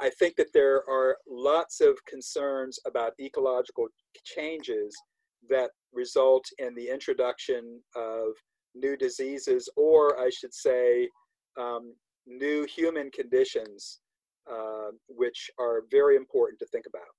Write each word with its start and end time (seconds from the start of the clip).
I 0.00 0.10
think 0.10 0.36
that 0.36 0.52
there 0.54 0.88
are 0.88 1.16
lots 1.28 1.80
of 1.80 1.98
concerns 2.06 2.78
about 2.86 3.12
ecological 3.20 3.88
changes 4.24 4.96
that 5.48 5.70
result 5.92 6.44
in 6.58 6.74
the 6.74 6.88
introduction 6.88 7.80
of 7.96 8.28
new 8.74 8.96
diseases, 8.96 9.68
or 9.76 10.20
I 10.20 10.30
should 10.30 10.54
say, 10.54 11.08
um, 11.58 11.94
new 12.26 12.64
human 12.64 13.10
conditions, 13.10 14.00
uh, 14.50 14.90
which 15.08 15.50
are 15.58 15.82
very 15.90 16.16
important 16.16 16.58
to 16.60 16.66
think 16.66 16.86
about. 16.86 17.17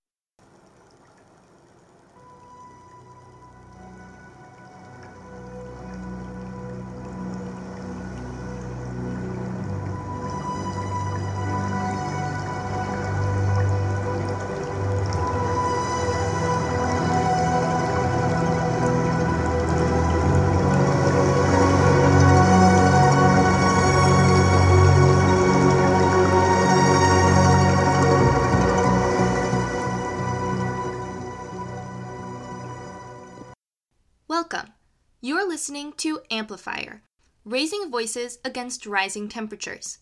Listening 35.48 35.92
to 35.94 36.22
Amplifier 36.30 37.02
Raising 37.44 37.90
Voices 37.90 38.38
Against 38.46 38.86
Rising 38.86 39.28
Temperatures. 39.28 39.98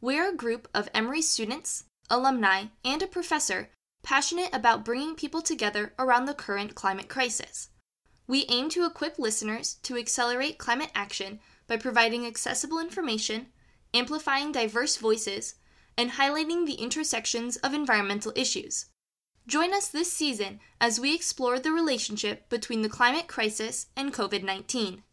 We're 0.00 0.30
a 0.30 0.34
group 0.34 0.66
of 0.72 0.88
Emory 0.94 1.20
students, 1.20 1.84
alumni, 2.08 2.68
and 2.82 3.02
a 3.02 3.06
professor 3.06 3.68
passionate 4.02 4.48
about 4.54 4.82
bringing 4.82 5.14
people 5.14 5.42
together 5.42 5.92
around 5.98 6.24
the 6.24 6.32
current 6.32 6.74
climate 6.74 7.10
crisis. 7.10 7.68
We 8.26 8.46
aim 8.48 8.70
to 8.70 8.86
equip 8.86 9.18
listeners 9.18 9.74
to 9.82 9.98
accelerate 9.98 10.56
climate 10.56 10.90
action 10.94 11.38
by 11.66 11.76
providing 11.76 12.24
accessible 12.24 12.78
information, 12.78 13.48
amplifying 13.92 14.52
diverse 14.52 14.96
voices, 14.96 15.56
and 15.98 16.12
highlighting 16.12 16.64
the 16.64 16.80
intersections 16.80 17.58
of 17.58 17.74
environmental 17.74 18.32
issues. 18.36 18.86
Join 19.46 19.72
us 19.72 19.86
this 19.86 20.12
season 20.12 20.58
as 20.80 20.98
we 20.98 21.14
explore 21.14 21.60
the 21.60 21.70
relationship 21.70 22.48
between 22.48 22.82
the 22.82 22.88
climate 22.88 23.28
crisis 23.28 23.86
and 23.96 24.12
COVID 24.12 24.42
19. 24.42 25.04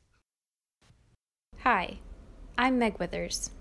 Hi, 1.59 2.00
I'm 2.58 2.80
Meg 2.80 2.98
Withers. 2.98 3.52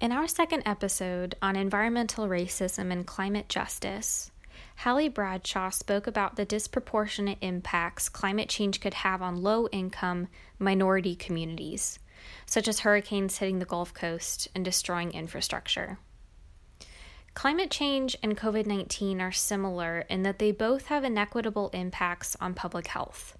In 0.00 0.10
our 0.10 0.26
second 0.26 0.62
episode 0.64 1.34
on 1.42 1.56
environmental 1.56 2.26
racism 2.26 2.90
and 2.90 3.06
climate 3.06 3.50
justice, 3.50 4.30
Hallie 4.76 5.10
Bradshaw 5.10 5.68
spoke 5.68 6.06
about 6.06 6.36
the 6.36 6.46
disproportionate 6.46 7.38
impacts 7.42 8.08
climate 8.08 8.48
change 8.48 8.80
could 8.80 8.94
have 8.94 9.20
on 9.20 9.42
low 9.42 9.68
income 9.72 10.28
minority 10.58 11.14
communities, 11.14 11.98
such 12.46 12.66
as 12.66 12.80
hurricanes 12.80 13.36
hitting 13.36 13.58
the 13.58 13.66
Gulf 13.66 13.92
Coast 13.92 14.48
and 14.54 14.64
destroying 14.64 15.12
infrastructure. 15.12 15.98
Climate 17.34 17.70
change 17.70 18.16
and 18.22 18.36
COVID 18.36 18.66
19 18.66 19.20
are 19.20 19.32
similar 19.32 20.00
in 20.10 20.22
that 20.22 20.38
they 20.38 20.52
both 20.52 20.86
have 20.86 21.02
inequitable 21.02 21.70
impacts 21.72 22.36
on 22.40 22.54
public 22.54 22.88
health. 22.88 23.36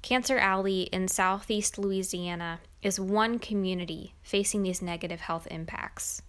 Cancer 0.00 0.38
Alley 0.38 0.82
in 0.92 1.08
southeast 1.08 1.76
Louisiana 1.76 2.60
is 2.82 3.00
one 3.00 3.38
community 3.38 4.14
facing 4.22 4.62
these 4.62 4.80
negative 4.80 5.20
health 5.20 5.46
impacts. 5.50 6.22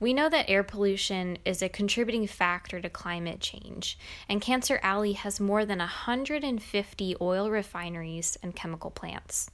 We 0.00 0.12
know 0.12 0.28
that 0.28 0.48
air 0.48 0.62
pollution 0.62 1.38
is 1.44 1.62
a 1.62 1.68
contributing 1.68 2.26
factor 2.26 2.80
to 2.80 2.90
climate 2.90 3.40
change, 3.40 3.98
and 4.28 4.40
Cancer 4.40 4.78
Alley 4.82 5.14
has 5.14 5.40
more 5.40 5.64
than 5.64 5.78
150 5.78 7.16
oil 7.20 7.50
refineries 7.50 8.36
and 8.42 8.54
chemical 8.54 8.90
plants. 8.90 9.50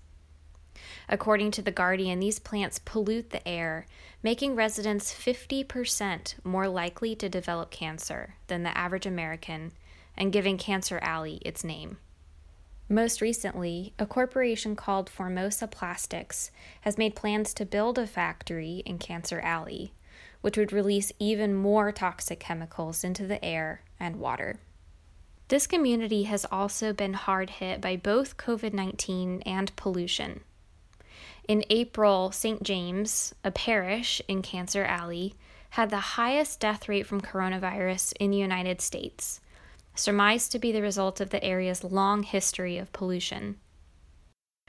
According 1.09 1.51
to 1.53 1.63
The 1.63 1.71
Guardian, 1.71 2.21
these 2.21 2.39
plants 2.39 2.79
pollute 2.79 3.31
the 3.31 3.47
air, 3.47 3.87
making 4.23 4.55
residents 4.55 5.13
50% 5.15 6.35
more 6.45 6.69
likely 6.69 7.15
to 7.17 7.29
develop 7.29 7.71
cancer 7.71 8.35
than 8.47 8.63
the 8.63 8.77
average 8.77 9.07
American 9.07 9.73
and 10.17 10.33
giving 10.33 10.57
Cancer 10.57 10.99
Alley 11.03 11.41
its 11.45 11.65
name. 11.65 11.99
Most 12.89 13.21
recently, 13.21 13.95
a 13.99 14.07
corporation 14.07 14.77
called 14.77 15.09
Formosa 15.09 15.67
Plastics 15.67 16.51
has 16.83 16.99
made 16.99 17.17
plans 17.17 17.55
to 17.55 17.65
build 17.65 17.99
a 17.99 18.07
factory 18.07 18.83
in 18.85 18.99
Cancer 18.99 19.41
Alley, 19.41 19.95
which 20.43 20.59
would 20.59 20.73
release 20.73 21.11
even 21.19 21.55
more 21.55 21.91
toxic 21.93 22.41
chemicals 22.41 23.03
into 23.03 23.27
the 23.27 23.43
air 23.43 23.81
and 23.99 24.17
water. 24.17 24.61
This 25.49 25.67
community 25.67 26.25
has 26.25 26.47
also 26.51 26.93
been 26.93 27.15
hard 27.15 27.51
hit 27.51 27.81
by 27.81 27.97
both 27.97 28.37
COVID 28.37 28.73
19 28.73 29.43
and 29.43 29.75
pollution. 29.77 30.41
In 31.47 31.63
April, 31.69 32.33
St. 32.33 32.63
James, 32.63 33.35
a 33.45 33.51
parish 33.51 34.23
in 34.29 34.41
Cancer 34.41 34.83
Alley, 34.83 35.35
had 35.71 35.91
the 35.91 36.17
highest 36.17 36.59
death 36.59 36.89
rate 36.89 37.07
from 37.07 37.21
coronavirus 37.21 38.15
in 38.19 38.31
the 38.31 38.39
United 38.39 38.81
States, 38.81 39.43
surmised 39.95 40.53
to 40.53 40.59
be 40.59 40.73
the 40.73 40.81
result 40.81 41.21
of 41.21 41.29
the 41.29 41.45
area's 41.45 41.85
long 41.85 42.23
history 42.23 42.79
of 42.79 42.93
pollution. 42.95 43.57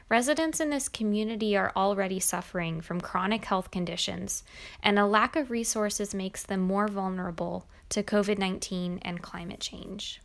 Residents 0.09 0.59
in 0.59 0.69
this 0.69 0.89
community 0.89 1.55
are 1.55 1.71
already 1.77 2.19
suffering 2.19 2.81
from 2.81 2.99
chronic 2.99 3.45
health 3.45 3.71
conditions, 3.71 4.43
and 4.83 4.99
a 4.99 5.05
lack 5.05 5.37
of 5.37 5.49
resources 5.49 6.13
makes 6.13 6.43
them 6.43 6.59
more 6.59 6.89
vulnerable 6.89 7.67
to 7.87 8.03
COVID 8.03 8.37
19 8.37 8.99
and 9.01 9.21
climate 9.21 9.61
change. 9.61 10.21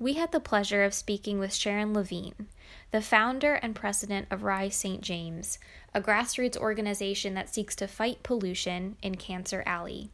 We 0.00 0.12
had 0.12 0.30
the 0.30 0.38
pleasure 0.38 0.84
of 0.84 0.94
speaking 0.94 1.40
with 1.40 1.52
Sharon 1.52 1.92
Lavigne, 1.92 2.44
the 2.92 3.02
founder 3.02 3.54
and 3.54 3.74
president 3.74 4.28
of 4.30 4.44
Rise 4.44 4.76
St. 4.76 5.00
James, 5.00 5.58
a 5.92 6.00
grassroots 6.00 6.56
organization 6.56 7.34
that 7.34 7.52
seeks 7.52 7.74
to 7.76 7.88
fight 7.88 8.22
pollution 8.22 8.96
in 9.02 9.16
Cancer 9.16 9.64
Alley. 9.66 10.10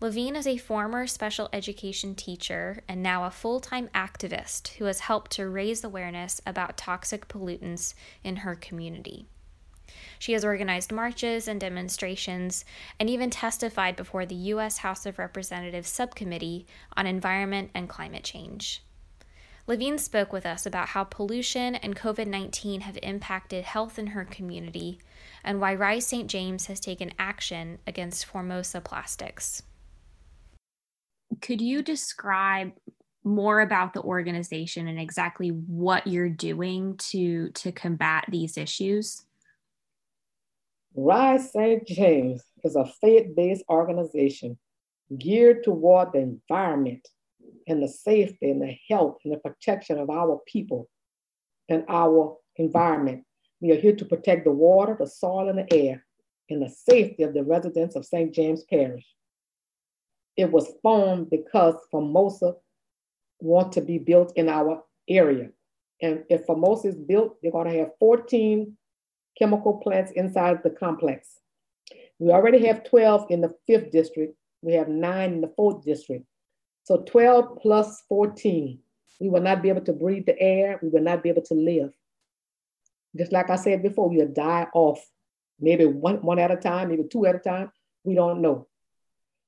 Lavigne 0.00 0.38
is 0.38 0.46
a 0.46 0.56
former 0.56 1.08
special 1.08 1.48
education 1.52 2.14
teacher 2.14 2.82
and 2.88 3.02
now 3.02 3.24
a 3.24 3.30
full 3.30 3.58
time 3.58 3.88
activist 3.92 4.68
who 4.74 4.84
has 4.84 5.00
helped 5.00 5.32
to 5.32 5.48
raise 5.48 5.82
awareness 5.82 6.40
about 6.46 6.76
toxic 6.76 7.26
pollutants 7.26 7.94
in 8.22 8.36
her 8.36 8.54
community. 8.54 9.26
She 10.18 10.32
has 10.32 10.44
organized 10.44 10.92
marches 10.92 11.48
and 11.48 11.60
demonstrations 11.60 12.64
and 12.98 13.08
even 13.08 13.30
testified 13.30 13.96
before 13.96 14.26
the 14.26 14.34
U.S. 14.34 14.78
House 14.78 15.06
of 15.06 15.18
Representatives 15.18 15.88
Subcommittee 15.88 16.66
on 16.96 17.06
Environment 17.06 17.70
and 17.74 17.88
Climate 17.88 18.24
Change. 18.24 18.82
Lavigne 19.66 19.98
spoke 19.98 20.32
with 20.32 20.46
us 20.46 20.66
about 20.66 20.88
how 20.88 21.04
pollution 21.04 21.76
and 21.76 21.94
COVID 21.94 22.26
19 22.26 22.80
have 22.80 22.98
impacted 23.02 23.64
health 23.64 23.98
in 23.98 24.08
her 24.08 24.24
community 24.24 24.98
and 25.44 25.60
why 25.60 25.74
Rise 25.74 26.06
St. 26.06 26.28
James 26.28 26.66
has 26.66 26.80
taken 26.80 27.12
action 27.18 27.78
against 27.86 28.26
Formosa 28.26 28.80
plastics. 28.80 29.62
Could 31.40 31.60
you 31.60 31.82
describe 31.82 32.72
more 33.22 33.60
about 33.60 33.92
the 33.92 34.02
organization 34.02 34.88
and 34.88 34.98
exactly 34.98 35.48
what 35.48 36.06
you're 36.06 36.28
doing 36.28 36.96
to 36.96 37.50
to 37.50 37.70
combat 37.70 38.24
these 38.28 38.56
issues? 38.56 39.24
Rise 40.94 41.52
St. 41.52 41.86
James 41.86 42.42
is 42.64 42.74
a 42.74 42.84
faith 43.00 43.34
based 43.36 43.64
organization 43.68 44.58
geared 45.18 45.62
toward 45.62 46.12
the 46.12 46.18
environment 46.18 47.06
and 47.66 47.82
the 47.82 47.88
safety 47.88 48.50
and 48.50 48.60
the 48.60 48.76
health 48.88 49.18
and 49.24 49.32
the 49.32 49.38
protection 49.38 49.98
of 49.98 50.10
our 50.10 50.40
people 50.46 50.88
and 51.68 51.84
our 51.88 52.36
environment. 52.56 53.24
We 53.60 53.70
are 53.72 53.80
here 53.80 53.94
to 53.94 54.04
protect 54.04 54.44
the 54.44 54.50
water, 54.50 54.96
the 54.98 55.06
soil, 55.06 55.48
and 55.48 55.58
the 55.58 55.72
air, 55.72 56.04
and 56.48 56.60
the 56.60 56.70
safety 56.70 57.22
of 57.22 57.34
the 57.34 57.44
residents 57.44 57.94
of 57.94 58.04
St. 58.04 58.34
James 58.34 58.64
Parish. 58.64 59.06
It 60.36 60.50
was 60.50 60.72
formed 60.82 61.30
because 61.30 61.76
Formosa 61.92 62.54
want 63.38 63.72
to 63.72 63.80
be 63.80 63.98
built 63.98 64.32
in 64.36 64.48
our 64.48 64.82
area. 65.08 65.50
And 66.02 66.24
if 66.30 66.46
Formosa 66.46 66.88
is 66.88 66.96
built, 66.96 67.36
they're 67.42 67.52
going 67.52 67.70
to 67.70 67.78
have 67.78 67.90
14 68.00 68.76
chemical 69.38 69.78
plants 69.78 70.12
inside 70.12 70.62
the 70.62 70.70
complex. 70.70 71.38
We 72.18 72.30
already 72.30 72.66
have 72.66 72.84
12 72.84 73.26
in 73.30 73.40
the 73.40 73.54
fifth 73.66 73.90
district. 73.90 74.36
We 74.62 74.74
have 74.74 74.88
nine 74.88 75.32
in 75.32 75.40
the 75.40 75.52
fourth 75.56 75.84
district. 75.84 76.26
So 76.84 76.98
12 76.98 77.58
plus 77.60 78.02
14. 78.08 78.78
We 79.20 79.28
will 79.28 79.42
not 79.42 79.62
be 79.62 79.68
able 79.68 79.82
to 79.82 79.92
breathe 79.92 80.26
the 80.26 80.40
air. 80.40 80.78
We 80.82 80.88
will 80.88 81.02
not 81.02 81.22
be 81.22 81.28
able 81.28 81.42
to 81.42 81.54
live. 81.54 81.92
Just 83.16 83.32
like 83.32 83.50
I 83.50 83.56
said 83.56 83.82
before, 83.82 84.08
we'll 84.08 84.28
die 84.28 84.66
off, 84.72 85.04
maybe 85.58 85.84
one, 85.84 86.22
one 86.22 86.38
at 86.38 86.50
a 86.50 86.56
time, 86.56 86.88
maybe 86.88 87.04
two 87.04 87.26
at 87.26 87.34
a 87.34 87.38
time. 87.38 87.72
We 88.04 88.14
don't 88.14 88.40
know. 88.40 88.68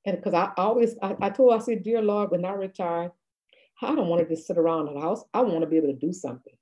And 0.05 0.17
because 0.17 0.35
I 0.35 0.51
always, 0.57 0.97
I, 1.01 1.15
I 1.21 1.31
told, 1.31 1.55
I 1.55 1.59
said, 1.59 1.85
dear 1.85 2.03
Lord, 2.03 2.31
when 2.31 2.45
I 2.45 2.53
retire, 2.53 3.13
I 3.81 3.95
don't 3.95 4.09
want 4.09 4.23
to 4.23 4.35
just 4.35 4.47
sit 4.47 4.59
around 4.59 4.87
the 4.87 5.01
house. 5.01 5.25
I 5.33 5.43
want 5.43 5.61
to 5.61 5.67
be 5.67 5.77
able 5.77 5.89
to 5.89 5.95
do 5.95 6.13
something. 6.13 6.55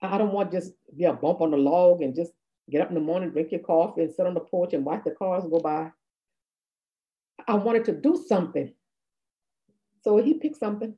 I 0.00 0.18
don't 0.18 0.32
want 0.32 0.52
just 0.52 0.72
be 0.96 1.04
a 1.04 1.12
bump 1.12 1.40
on 1.40 1.50
the 1.50 1.56
log 1.56 2.02
and 2.02 2.14
just 2.14 2.32
get 2.70 2.82
up 2.82 2.88
in 2.88 2.94
the 2.94 3.00
morning, 3.00 3.30
drink 3.30 3.50
your 3.50 3.60
coffee, 3.60 4.02
and 4.02 4.12
sit 4.12 4.26
on 4.26 4.34
the 4.34 4.40
porch 4.40 4.72
and 4.72 4.84
watch 4.84 5.02
the 5.04 5.10
cars 5.10 5.44
go 5.44 5.58
by. 5.58 5.90
I 7.46 7.54
wanted 7.54 7.84
to 7.86 7.92
do 7.92 8.22
something. 8.28 8.72
So 10.02 10.18
he 10.18 10.34
picked 10.34 10.58
something 10.58 10.94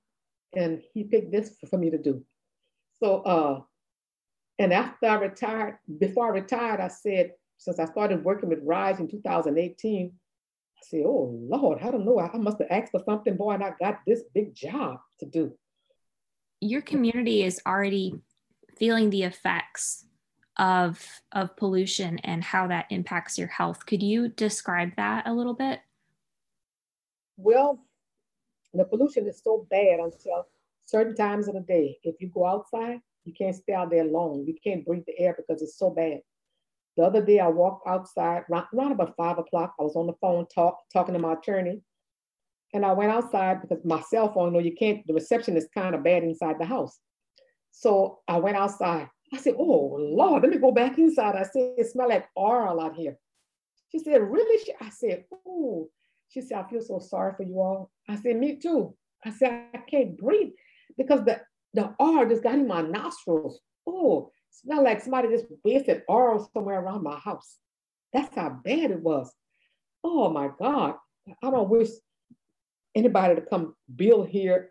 and 0.55 0.83
he 0.93 1.05
picked 1.05 1.33
this 1.33 1.57
for 1.69 1.79
me 1.79 1.91
to 1.91 1.99
do. 1.99 2.25
So, 2.99 3.23
uh, 3.23 3.61
and 4.59 4.73
after 4.73 5.07
I 5.07 5.15
retired, 5.15 5.79
before 5.99 6.27
I 6.27 6.41
retired, 6.41 6.81
I 6.81 6.89
said, 6.89 7.33
since 7.57 7.79
I 7.79 7.87
started 7.87 8.25
working 8.25 8.49
with 8.49 8.61
RISE 8.63 9.01
in 9.01 9.09
2018, 9.09 10.13
I 10.13 10.81
said, 10.83 11.03
oh 11.07 11.39
Lord, 11.49 11.79
I 11.83 11.91
don't 11.91 12.05
know. 12.05 12.19
I 12.19 12.37
must 12.37 12.59
have 12.59 12.69
asked 12.71 12.91
for 12.91 13.03
something, 13.05 13.37
boy, 13.37 13.53
and 13.53 13.65
I 13.65 13.73
got 13.79 14.01
this 14.07 14.23
big 14.35 14.55
job 14.55 14.99
to 15.21 15.27
do. 15.27 15.53
Your 16.61 16.83
community 16.83 17.43
is 17.43 17.61
already 17.67 18.21
feeling 18.81 19.11
the 19.11 19.23
effects 19.23 20.07
of 20.57 21.23
of 21.33 21.57
pollution 21.57 22.19
and 22.21 22.43
how 22.43 22.67
that 22.67 22.87
impacts 22.91 23.39
your 23.39 23.49
health. 23.49 23.87
Could 23.87 24.03
you 24.03 24.29
describe 24.29 24.97
that 24.97 25.29
a 25.29 25.33
little 25.33 25.55
bit? 25.55 25.81
Well, 27.37 27.87
the 28.75 28.85
pollution 28.85 29.27
is 29.27 29.41
so 29.43 29.67
bad 29.71 30.01
until 30.01 30.47
certain 30.85 31.15
times 31.15 31.47
of 31.47 31.55
the 31.55 31.61
day. 31.61 31.99
If 32.03 32.17
you 32.21 32.29
go 32.29 32.47
outside, 32.47 32.99
you 33.25 33.33
can't 33.33 33.55
stay 33.55 33.75
out 33.75 33.91
there 33.91 34.05
long. 34.05 34.45
You 34.47 34.55
can't 34.63 34.85
breathe 34.85 35.05
the 35.07 35.19
air 35.19 35.35
because 35.37 35.63
it's 35.63 35.79
so 35.79 35.91
bad. 35.91 36.21
The 36.97 37.05
other 37.05 37.25
day, 37.25 37.39
I 37.39 37.49
walked 37.49 37.87
outside 37.87 38.43
around, 38.51 38.67
around 38.75 38.93
about 38.93 39.15
five 39.17 39.39
o'clock. 39.39 39.75
I 39.79 39.85
was 39.85 39.97
on 39.97 40.07
the 40.07 40.15
phone 40.21 40.47
talk, 40.53 40.79
talking 40.93 41.15
to 41.15 41.21
my 41.21 41.35
attorney. 41.35 41.81
And 42.75 42.85
I 42.85 42.93
went 42.93 43.13
outside 43.13 43.63
because 43.63 43.85
my 43.85 44.01
cell 44.03 44.33
phone, 44.33 44.49
you 44.49 44.53
know, 44.53 44.59
you 44.59 44.75
can't, 44.77 45.07
the 45.07 45.15
reception 45.15 45.57
is 45.57 45.69
kind 45.75 45.95
of 45.95 46.05
bad 46.05 46.23
inside 46.23 46.57
the 46.59 46.67
house. 46.67 46.99
So 47.71 48.21
I 48.29 48.39
went 48.39 48.57
outside. 48.57 49.09
I 49.33 49.39
said, 49.39 49.55
Oh 49.59 49.97
Lord, 49.99 50.43
let 50.43 50.51
me 50.51 50.59
go 50.59 50.73
back 50.73 50.99
inside. 50.99 51.37
I 51.37 51.45
said, 51.45 51.75
It 51.77 51.91
smells 51.91 52.11
like 52.11 52.29
oil 52.37 52.81
out 52.81 52.97
here. 52.97 53.17
She 53.91 53.99
said, 53.99 54.21
Really? 54.23 54.75
I 54.81 54.91
said, 54.91 55.25
Oh. 55.47 55.89
She 56.29 56.41
said, 56.41 56.59
I 56.59 56.71
feel 56.71 56.81
so 56.81 57.01
sorry 57.01 57.35
for 57.37 57.43
you 57.43 57.61
all. 57.61 57.91
I 58.09 58.17
said, 58.17 58.37
Me 58.37 58.57
too. 58.57 58.95
I 59.25 59.31
said, 59.31 59.67
I 59.75 59.79
can't 59.79 60.17
breathe 60.17 60.53
because 60.97 61.25
the, 61.25 61.41
the 61.75 61.95
oil 62.01 62.27
just 62.29 62.43
got 62.43 62.55
in 62.55 62.67
my 62.67 62.83
nostrils. 62.83 63.61
Oh, 63.87 64.31
not 64.65 64.83
like 64.83 65.01
somebody 65.01 65.29
just 65.29 65.47
wasted 65.65 66.03
oil 66.11 66.49
somewhere 66.53 66.81
around 66.81 67.03
my 67.03 67.19
house. 67.19 67.59
That's 68.13 68.35
how 68.35 68.61
bad 68.65 68.91
it 68.91 69.01
was. 69.01 69.33
Oh 70.03 70.31
my 70.31 70.51
God. 70.59 70.95
I 71.43 71.51
don't 71.51 71.69
wish 71.69 71.89
anybody 72.95 73.37
to 73.37 73.43
come 73.43 73.75
build 73.95 74.29
here 74.29 74.71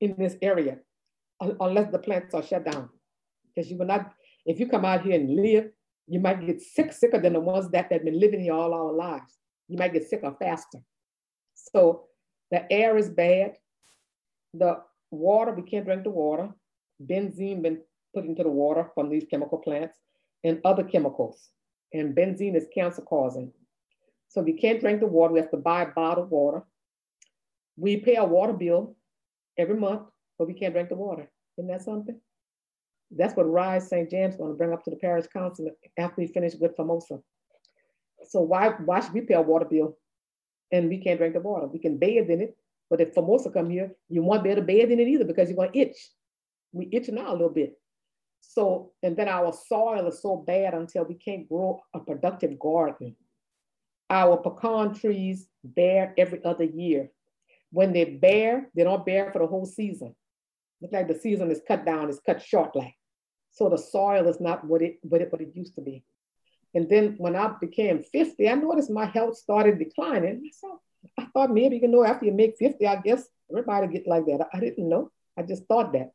in 0.00 0.14
this 0.18 0.36
area 0.42 0.78
unless 1.40 1.90
the 1.90 1.98
plants 1.98 2.34
are 2.34 2.42
shut 2.42 2.64
down. 2.64 2.88
Because 3.54 3.70
you 3.70 3.78
will 3.78 3.86
not, 3.86 4.12
if 4.46 4.60
you 4.60 4.68
come 4.68 4.84
out 4.84 5.02
here 5.02 5.18
and 5.18 5.34
live, 5.34 5.70
you 6.06 6.20
might 6.20 6.44
get 6.44 6.60
sick, 6.60 6.92
sicker 6.92 7.20
than 7.20 7.34
the 7.34 7.40
ones 7.40 7.70
that 7.70 7.90
have 7.92 8.04
been 8.04 8.18
living 8.18 8.40
here 8.40 8.54
all 8.54 8.74
our 8.74 8.92
lives. 8.92 9.38
You 9.68 9.78
might 9.78 9.92
get 9.92 10.08
sicker 10.08 10.34
faster. 10.40 10.78
So 11.54 12.04
the 12.50 12.70
air 12.72 12.96
is 12.96 13.08
bad. 13.08 13.52
The 14.54 14.78
water, 15.10 15.52
we 15.52 15.62
can't 15.62 15.84
drink 15.84 16.04
the 16.04 16.10
water. 16.10 16.50
Benzene 17.04 17.62
been 17.62 17.80
put 18.14 18.24
into 18.24 18.42
the 18.42 18.50
water 18.50 18.90
from 18.94 19.08
these 19.08 19.24
chemical 19.30 19.58
plants 19.58 19.96
and 20.42 20.60
other 20.64 20.82
chemicals. 20.82 21.50
And 21.92 22.14
benzene 22.14 22.56
is 22.56 22.66
cancer 22.74 23.02
causing. 23.02 23.52
So 24.28 24.42
we 24.42 24.52
can't 24.52 24.80
drink 24.80 25.00
the 25.00 25.06
water. 25.06 25.34
We 25.34 25.40
have 25.40 25.50
to 25.50 25.56
buy 25.56 25.86
bottled 25.86 26.30
water. 26.30 26.64
We 27.76 27.96
pay 27.98 28.16
a 28.16 28.24
water 28.24 28.52
bill 28.52 28.96
every 29.58 29.76
month, 29.76 30.02
but 30.40 30.48
we 30.48 30.54
can't 30.54 30.72
drink 30.72 30.88
the 30.88 30.94
water. 30.94 31.30
Isn't 31.58 31.68
that 31.68 31.82
something? 31.82 32.18
That's 33.10 33.36
what 33.36 33.42
Rise 33.42 33.90
St. 33.90 34.10
James 34.10 34.32
is 34.32 34.38
going 34.38 34.50
to 34.50 34.56
bring 34.56 34.72
up 34.72 34.82
to 34.84 34.90
the 34.90 34.96
parish 34.96 35.26
council 35.26 35.68
after 35.98 36.14
we 36.16 36.28
finish 36.28 36.54
with 36.58 36.74
Formosa. 36.76 37.18
So 38.26 38.40
why, 38.40 38.70
why 38.86 39.00
should 39.00 39.12
we 39.12 39.20
pay 39.20 39.34
a 39.34 39.42
water 39.42 39.66
bill 39.66 39.98
and 40.72 40.88
we 40.88 40.96
can't 40.96 41.18
drink 41.18 41.34
the 41.34 41.40
water? 41.40 41.66
We 41.66 41.78
can 41.78 41.98
bathe 41.98 42.30
in 42.30 42.40
it, 42.40 42.56
but 42.88 43.02
if 43.02 43.12
Formosa 43.12 43.50
come 43.50 43.68
here, 43.68 43.92
you 44.08 44.22
won't 44.22 44.42
be 44.42 44.48
able 44.48 44.62
to 44.62 44.66
bathe 44.66 44.90
in 44.90 44.98
it 44.98 45.08
either 45.08 45.26
because 45.26 45.50
you're 45.50 45.56
going 45.56 45.72
to 45.72 45.78
itch. 45.78 46.08
We 46.72 46.88
itch 46.90 47.10
now 47.10 47.32
a 47.32 47.32
little 47.32 47.50
bit. 47.50 47.78
So, 48.40 48.92
and 49.02 49.14
then 49.18 49.28
our 49.28 49.52
soil 49.52 50.08
is 50.08 50.22
so 50.22 50.36
bad 50.36 50.72
until 50.72 51.04
we 51.04 51.16
can't 51.16 51.46
grow 51.50 51.82
a 51.92 52.00
productive 52.00 52.58
garden. 52.58 53.14
Our 54.08 54.38
pecan 54.38 54.94
trees 54.94 55.48
bear 55.62 56.14
every 56.16 56.42
other 56.46 56.64
year. 56.64 57.10
When 57.72 57.92
they 57.92 58.04
bear, 58.06 58.70
they 58.74 58.84
don't 58.84 59.04
bear 59.04 59.30
for 59.32 59.40
the 59.40 59.46
whole 59.46 59.66
season. 59.66 60.14
Look 60.80 60.92
like 60.92 61.08
the 61.08 61.14
season 61.14 61.50
is 61.50 61.60
cut 61.66 61.84
down, 61.84 62.08
it's 62.08 62.20
cut 62.24 62.42
short 62.42 62.74
like. 62.74 62.94
So 63.50 63.68
the 63.68 63.78
soil 63.78 64.28
is 64.28 64.40
not 64.40 64.64
what 64.64 64.82
it, 64.82 64.98
what 65.02 65.20
it, 65.20 65.32
what 65.32 65.40
it 65.40 65.54
used 65.54 65.74
to 65.74 65.80
be. 65.80 66.04
And 66.74 66.88
then 66.88 67.16
when 67.18 67.34
I 67.34 67.52
became 67.60 68.02
50, 68.02 68.48
I 68.48 68.54
noticed 68.54 68.90
my 68.90 69.06
health 69.06 69.36
started 69.36 69.78
declining. 69.78 70.50
So 70.52 70.80
I 71.18 71.26
thought 71.32 71.50
maybe, 71.50 71.78
you 71.78 71.88
know, 71.88 72.04
after 72.04 72.26
you 72.26 72.32
make 72.32 72.56
50, 72.58 72.86
I 72.86 72.96
guess 72.96 73.26
everybody 73.50 73.88
get 73.88 74.06
like 74.06 74.26
that. 74.26 74.48
I 74.52 74.60
didn't 74.60 74.88
know. 74.88 75.10
I 75.36 75.42
just 75.42 75.66
thought 75.66 75.92
that. 75.92 76.12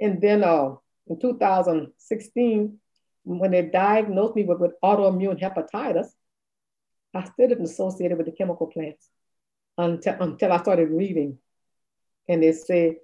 And 0.00 0.20
then 0.20 0.42
uh, 0.42 0.74
in 1.06 1.20
2016, 1.20 2.78
when 3.24 3.50
they 3.50 3.62
diagnosed 3.62 4.36
me 4.36 4.44
with, 4.44 4.58
with 4.58 4.72
autoimmune 4.82 5.40
hepatitis, 5.40 6.08
I 7.14 7.24
still 7.24 7.48
didn't 7.48 7.64
associate 7.64 8.10
it 8.10 8.16
with 8.16 8.26
the 8.26 8.32
chemical 8.32 8.66
plants 8.66 9.08
until, 9.78 10.16
until 10.20 10.52
I 10.52 10.58
started 10.58 10.90
reading. 10.90 11.38
And 12.28 12.42
they 12.42 12.52
say 12.52 12.98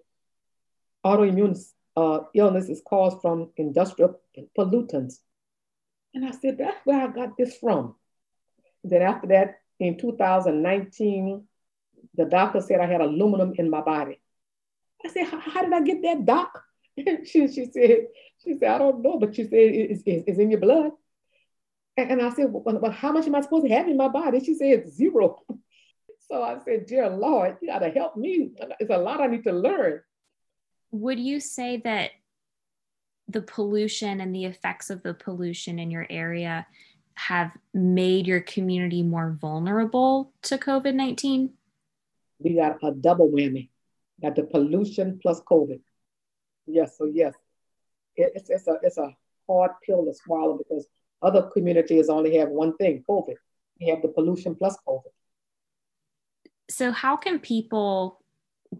autoimmune 1.04 1.58
uh, 1.96 2.20
illness 2.34 2.68
is 2.68 2.82
caused 2.86 3.20
from 3.20 3.50
industrial 3.56 4.20
pollutants. 4.56 5.14
And 6.14 6.24
I 6.24 6.32
said, 6.32 6.58
that's 6.58 6.84
where 6.84 7.02
I 7.02 7.06
got 7.08 7.36
this 7.36 7.56
from. 7.56 7.94
Then 8.82 9.02
after 9.02 9.28
that, 9.28 9.60
in 9.78 9.98
2019, 9.98 11.44
the 12.14 12.24
doctor 12.24 12.60
said 12.60 12.80
I 12.80 12.86
had 12.86 13.00
aluminum 13.00 13.54
in 13.56 13.70
my 13.70 13.80
body. 13.80 14.20
I 15.04 15.08
said, 15.08 15.26
how 15.26 15.62
did 15.62 15.72
I 15.72 15.80
get 15.80 16.02
that, 16.02 16.26
doc? 16.26 16.62
she, 16.96 17.48
she 17.48 17.66
said, 17.72 18.06
she 18.44 18.58
said, 18.58 18.70
I 18.70 18.78
don't 18.78 19.02
know, 19.02 19.18
but 19.18 19.34
she 19.34 19.44
said, 19.44 19.52
it's, 19.52 20.02
it's, 20.04 20.24
it's 20.26 20.38
in 20.38 20.50
your 20.50 20.60
blood. 20.60 20.92
And, 21.96 22.12
and 22.12 22.22
I 22.22 22.30
said, 22.30 22.46
well, 22.50 22.78
well, 22.78 22.92
how 22.92 23.12
much 23.12 23.26
am 23.26 23.34
I 23.34 23.40
supposed 23.40 23.66
to 23.66 23.72
have 23.72 23.88
in 23.88 23.96
my 23.96 24.08
body? 24.08 24.42
She 24.44 24.54
said, 24.54 24.90
zero. 24.90 25.40
so 26.28 26.42
I 26.42 26.58
said, 26.64 26.86
dear 26.86 27.08
Lord, 27.08 27.56
you 27.62 27.68
gotta 27.68 27.90
help 27.90 28.16
me. 28.16 28.52
It's 28.78 28.90
a 28.90 28.98
lot 28.98 29.20
I 29.20 29.26
need 29.26 29.44
to 29.44 29.52
learn. 29.52 30.00
Would 30.92 31.20
you 31.20 31.40
say 31.40 31.78
that 31.84 32.10
the 33.28 33.42
pollution 33.42 34.20
and 34.20 34.34
the 34.34 34.44
effects 34.44 34.90
of 34.90 35.02
the 35.02 35.14
pollution 35.14 35.78
in 35.78 35.90
your 35.90 36.06
area 36.10 36.66
have 37.14 37.52
made 37.74 38.26
your 38.26 38.40
community 38.40 39.02
more 39.02 39.36
vulnerable 39.40 40.32
to 40.42 40.58
COVID 40.58 40.94
19? 40.94 41.50
We 42.38 42.54
got 42.54 42.78
a 42.82 42.92
double 42.92 43.28
whammy. 43.30 43.68
Got 44.22 44.36
the 44.36 44.44
pollution 44.44 45.18
plus 45.22 45.40
COVID. 45.42 45.80
Yes, 46.66 46.96
so 46.98 47.10
yes, 47.12 47.34
it, 48.16 48.32
it's, 48.34 48.50
it's, 48.50 48.66
a, 48.66 48.76
it's 48.82 48.98
a 48.98 49.14
hard 49.48 49.72
pill 49.84 50.04
to 50.04 50.14
swallow 50.14 50.58
because 50.58 50.86
other 51.22 51.42
communities 51.52 52.08
only 52.08 52.36
have 52.36 52.48
one 52.48 52.76
thing 52.76 53.04
COVID. 53.08 53.34
We 53.80 53.88
have 53.88 54.02
the 54.02 54.08
pollution 54.08 54.54
plus 54.54 54.76
COVID. 54.86 55.12
So, 56.70 56.92
how 56.92 57.16
can 57.16 57.40
people 57.40 58.19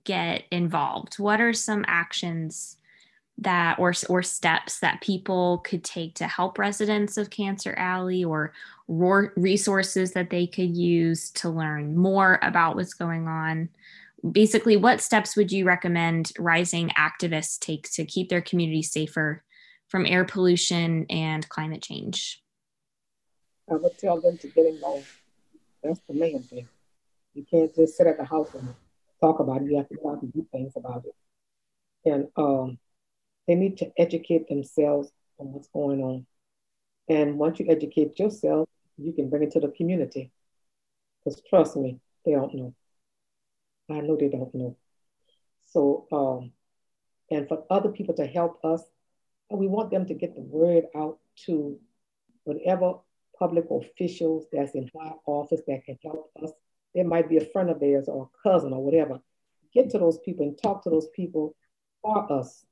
get 0.04 0.44
involved? 0.50 1.18
What 1.18 1.40
are 1.40 1.52
some 1.52 1.84
actions 1.86 2.76
that 3.38 3.78
or 3.78 3.94
or 4.08 4.22
steps 4.22 4.80
that 4.80 5.00
people 5.00 5.58
could 5.58 5.82
take 5.82 6.14
to 6.14 6.26
help 6.26 6.58
residents 6.58 7.16
of 7.16 7.30
Cancer 7.30 7.74
Alley 7.76 8.22
or 8.22 8.52
resources 8.88 10.12
that 10.12 10.30
they 10.30 10.46
could 10.46 10.76
use 10.76 11.30
to 11.30 11.48
learn 11.48 11.96
more 11.96 12.38
about 12.42 12.76
what's 12.76 12.94
going 12.94 13.28
on? 13.28 13.70
Basically 14.30 14.76
what 14.76 15.00
steps 15.00 15.36
would 15.36 15.50
you 15.50 15.64
recommend 15.64 16.32
rising 16.38 16.90
activists 16.90 17.58
take 17.58 17.90
to 17.92 18.04
keep 18.04 18.28
their 18.28 18.42
community 18.42 18.82
safer 18.82 19.42
from 19.88 20.04
air 20.04 20.24
pollution 20.24 21.06
and 21.08 21.48
climate 21.48 21.82
change? 21.82 22.42
I 23.70 23.74
would 23.74 23.96
tell 23.98 24.20
them 24.20 24.36
to 24.38 24.48
get 24.48 24.66
involved. 24.66 25.06
That's 25.82 26.00
the 26.06 26.14
main 26.14 26.42
thing. 26.42 26.68
You 27.32 27.44
can't 27.50 27.74
just 27.74 27.96
sit 27.96 28.06
at 28.06 28.18
the 28.18 28.24
house 28.24 28.52
and 28.54 28.74
talk 29.20 29.40
about 29.40 29.62
it 29.62 29.70
you 29.70 29.76
have 29.76 29.88
to 29.88 30.08
out 30.08 30.22
and 30.22 30.32
do 30.32 30.46
things 30.52 30.72
about 30.76 31.04
it 31.04 31.14
and 32.04 32.28
um, 32.36 32.78
they 33.46 33.54
need 33.54 33.78
to 33.78 33.90
educate 33.98 34.48
themselves 34.48 35.10
on 35.38 35.52
what's 35.52 35.68
going 35.68 36.00
on. 36.02 36.26
And 37.08 37.38
once 37.38 37.58
you 37.58 37.66
educate 37.68 38.18
yourself, 38.18 38.68
you 38.96 39.12
can 39.12 39.28
bring 39.28 39.42
it 39.42 39.50
to 39.52 39.60
the 39.60 39.68
community. 39.68 40.30
Because 41.24 41.42
trust 41.48 41.76
me, 41.76 41.98
they 42.24 42.32
don't 42.32 42.54
know. 42.54 42.74
I 43.90 44.00
know 44.00 44.16
they 44.16 44.28
don't 44.28 44.54
know. 44.54 44.76
So, 45.66 46.06
um, 46.12 46.52
and 47.30 47.48
for 47.48 47.64
other 47.70 47.90
people 47.90 48.14
to 48.14 48.26
help 48.26 48.64
us, 48.64 48.82
we 49.50 49.66
want 49.66 49.90
them 49.90 50.06
to 50.06 50.14
get 50.14 50.34
the 50.34 50.42
word 50.42 50.84
out 50.94 51.18
to 51.46 51.78
whatever 52.44 52.94
public 53.38 53.64
officials 53.70 54.46
that's 54.52 54.74
in 54.74 54.88
high 54.96 55.14
office 55.26 55.62
that 55.66 55.84
can 55.84 55.98
help 56.04 56.30
us. 56.42 56.52
There 56.94 57.04
might 57.04 57.28
be 57.28 57.36
a 57.36 57.44
friend 57.44 57.70
of 57.70 57.80
theirs 57.80 58.08
or 58.08 58.28
a 58.28 58.48
cousin 58.48 58.72
or 58.72 58.84
whatever. 58.84 59.20
Get 59.72 59.90
to 59.90 59.98
those 59.98 60.18
people 60.18 60.46
and 60.46 60.60
talk 60.60 60.82
to 60.84 60.90
those 60.90 61.08
people 61.14 61.54
for 62.02 62.32
us 62.32 62.64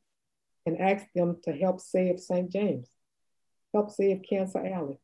and 0.66 0.80
ask 0.80 1.06
them 1.14 1.38
to 1.44 1.52
help 1.52 1.80
save 1.80 2.20
St. 2.20 2.50
James, 2.50 2.88
help 3.72 3.90
save 3.90 4.22
Cancer 4.28 4.64
Alley. 4.66 4.98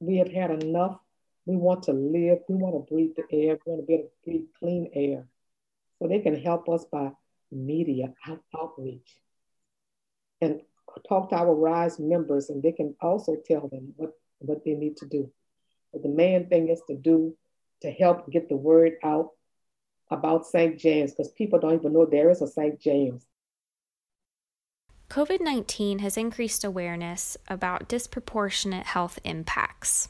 We 0.00 0.18
have 0.18 0.30
had 0.30 0.50
enough 0.50 0.98
We 1.46 1.56
want 1.56 1.84
to 1.84 1.92
live. 1.92 2.38
We 2.48 2.56
want 2.56 2.74
to 2.74 2.92
breathe 2.92 3.16
the 3.16 3.24
air. 3.30 3.58
We 3.64 3.72
want 3.72 3.82
to 3.82 3.86
be 3.86 3.94
able 3.94 4.04
to 4.04 4.24
breathe 4.24 4.46
clean 4.58 4.90
air. 4.94 5.26
So 5.98 6.08
they 6.08 6.20
can 6.20 6.40
help 6.40 6.68
us 6.68 6.84
by 6.90 7.12
media 7.50 8.14
out, 8.26 8.40
outreach 8.58 9.18
and 10.40 10.60
talk 11.08 11.30
to 11.30 11.36
our 11.36 11.54
RISE 11.54 11.98
members, 11.98 12.50
and 12.50 12.62
they 12.62 12.72
can 12.72 12.94
also 13.00 13.36
tell 13.46 13.68
them 13.68 13.94
what, 13.96 14.12
what 14.38 14.64
they 14.64 14.74
need 14.74 14.96
to 14.98 15.06
do. 15.06 15.30
But 15.92 16.02
the 16.02 16.08
main 16.08 16.48
thing 16.48 16.68
is 16.68 16.82
to 16.88 16.96
do 16.96 17.36
to 17.84 17.92
help 17.92 18.30
get 18.30 18.48
the 18.48 18.56
word 18.56 18.94
out 19.02 19.30
about 20.10 20.46
St. 20.46 20.78
James 20.78 21.12
because 21.12 21.30
people 21.32 21.58
don't 21.58 21.74
even 21.74 21.92
know 21.92 22.06
there 22.06 22.30
is 22.30 22.40
a 22.40 22.46
St. 22.46 22.80
James. 22.80 23.26
COVID 25.10 25.40
19 25.40 25.98
has 25.98 26.16
increased 26.16 26.64
awareness 26.64 27.36
about 27.46 27.88
disproportionate 27.88 28.86
health 28.86 29.18
impacts. 29.22 30.08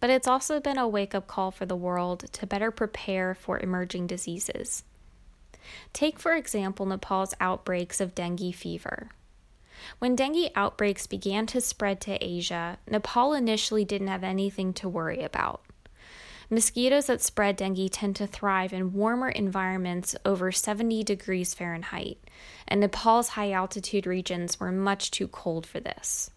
But 0.00 0.10
it's 0.10 0.26
also 0.26 0.58
been 0.58 0.78
a 0.78 0.88
wake 0.88 1.14
up 1.14 1.26
call 1.26 1.50
for 1.50 1.66
the 1.66 1.76
world 1.76 2.32
to 2.32 2.46
better 2.46 2.70
prepare 2.70 3.34
for 3.34 3.58
emerging 3.58 4.06
diseases. 4.06 4.82
Take, 5.92 6.18
for 6.18 6.34
example, 6.34 6.86
Nepal's 6.86 7.34
outbreaks 7.40 8.00
of 8.00 8.14
dengue 8.14 8.54
fever. 8.54 9.10
When 9.98 10.16
dengue 10.16 10.50
outbreaks 10.54 11.06
began 11.06 11.46
to 11.46 11.60
spread 11.60 12.00
to 12.02 12.24
Asia, 12.24 12.78
Nepal 12.88 13.34
initially 13.34 13.84
didn't 13.84 14.08
have 14.08 14.24
anything 14.24 14.72
to 14.74 14.88
worry 14.88 15.22
about. 15.22 15.65
Mosquitoes 16.48 17.06
that 17.06 17.20
spread 17.20 17.56
dengue 17.56 17.90
tend 17.90 18.14
to 18.16 18.26
thrive 18.26 18.72
in 18.72 18.92
warmer 18.92 19.28
environments 19.28 20.14
over 20.24 20.52
70 20.52 21.02
degrees 21.02 21.54
Fahrenheit, 21.54 22.18
and 22.68 22.80
Nepal's 22.80 23.30
high 23.30 23.50
altitude 23.50 24.06
regions 24.06 24.60
were 24.60 24.70
much 24.70 25.10
too 25.10 25.26
cold 25.26 25.66
for 25.66 25.80
this. 25.80 26.30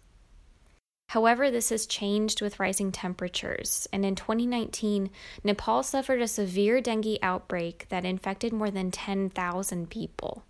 However, 1.10 1.50
this 1.50 1.70
has 1.70 1.86
changed 1.86 2.40
with 2.40 2.60
rising 2.60 2.92
temperatures, 2.92 3.88
and 3.92 4.04
in 4.04 4.14
2019, 4.14 5.10
Nepal 5.42 5.82
suffered 5.82 6.20
a 6.20 6.28
severe 6.28 6.80
dengue 6.80 7.18
outbreak 7.22 7.86
that 7.88 8.04
infected 8.04 8.52
more 8.52 8.70
than 8.70 8.90
10,000 8.90 9.90
people. 9.90 10.44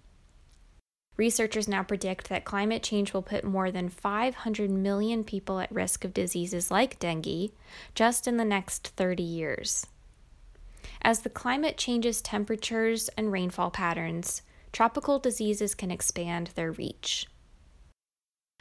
Researchers 1.20 1.68
now 1.68 1.82
predict 1.82 2.30
that 2.30 2.46
climate 2.46 2.82
change 2.82 3.12
will 3.12 3.20
put 3.20 3.44
more 3.44 3.70
than 3.70 3.90
500 3.90 4.70
million 4.70 5.22
people 5.22 5.60
at 5.60 5.70
risk 5.70 6.02
of 6.02 6.14
diseases 6.14 6.70
like 6.70 6.98
dengue 6.98 7.50
just 7.94 8.26
in 8.26 8.38
the 8.38 8.44
next 8.46 8.88
30 8.96 9.22
years. 9.22 9.86
As 11.02 11.20
the 11.20 11.28
climate 11.28 11.76
changes 11.76 12.22
temperatures 12.22 13.10
and 13.18 13.30
rainfall 13.30 13.70
patterns, 13.70 14.40
tropical 14.72 15.18
diseases 15.18 15.74
can 15.74 15.90
expand 15.90 16.52
their 16.54 16.72
reach. 16.72 17.26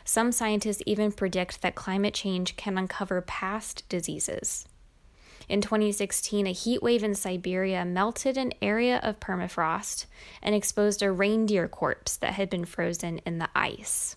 Some 0.03 0.33
scientists 0.33 0.83
even 0.85 1.13
predict 1.13 1.61
that 1.61 1.75
climate 1.75 2.13
change 2.13 2.57
can 2.57 2.77
uncover 2.77 3.21
past 3.21 3.87
diseases. 3.87 4.65
In 5.49 5.61
2016, 5.61 6.45
a 6.45 6.53
heat 6.53 6.83
wave 6.83 7.03
in 7.03 7.15
Siberia 7.15 7.83
melted 7.83 8.37
an 8.37 8.53
area 8.61 8.99
of 9.01 9.19
permafrost 9.19 10.05
and 10.43 10.53
exposed 10.53 11.01
a 11.01 11.11
reindeer 11.11 11.67
corpse 11.67 12.15
that 12.17 12.33
had 12.33 12.51
been 12.51 12.65
frozen 12.65 13.17
in 13.25 13.39
the 13.39 13.49
ice. 13.55 14.15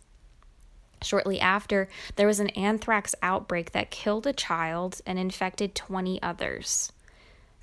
Shortly 1.00 1.40
after, 1.40 1.88
there 2.16 2.26
was 2.26 2.38
an 2.38 2.50
anthrax 2.50 3.14
outbreak 3.22 3.72
that 3.72 3.90
killed 3.90 4.26
a 4.26 4.34
child 4.34 5.00
and 5.06 5.18
infected 5.18 5.74
20 5.74 6.22
others. 6.22 6.92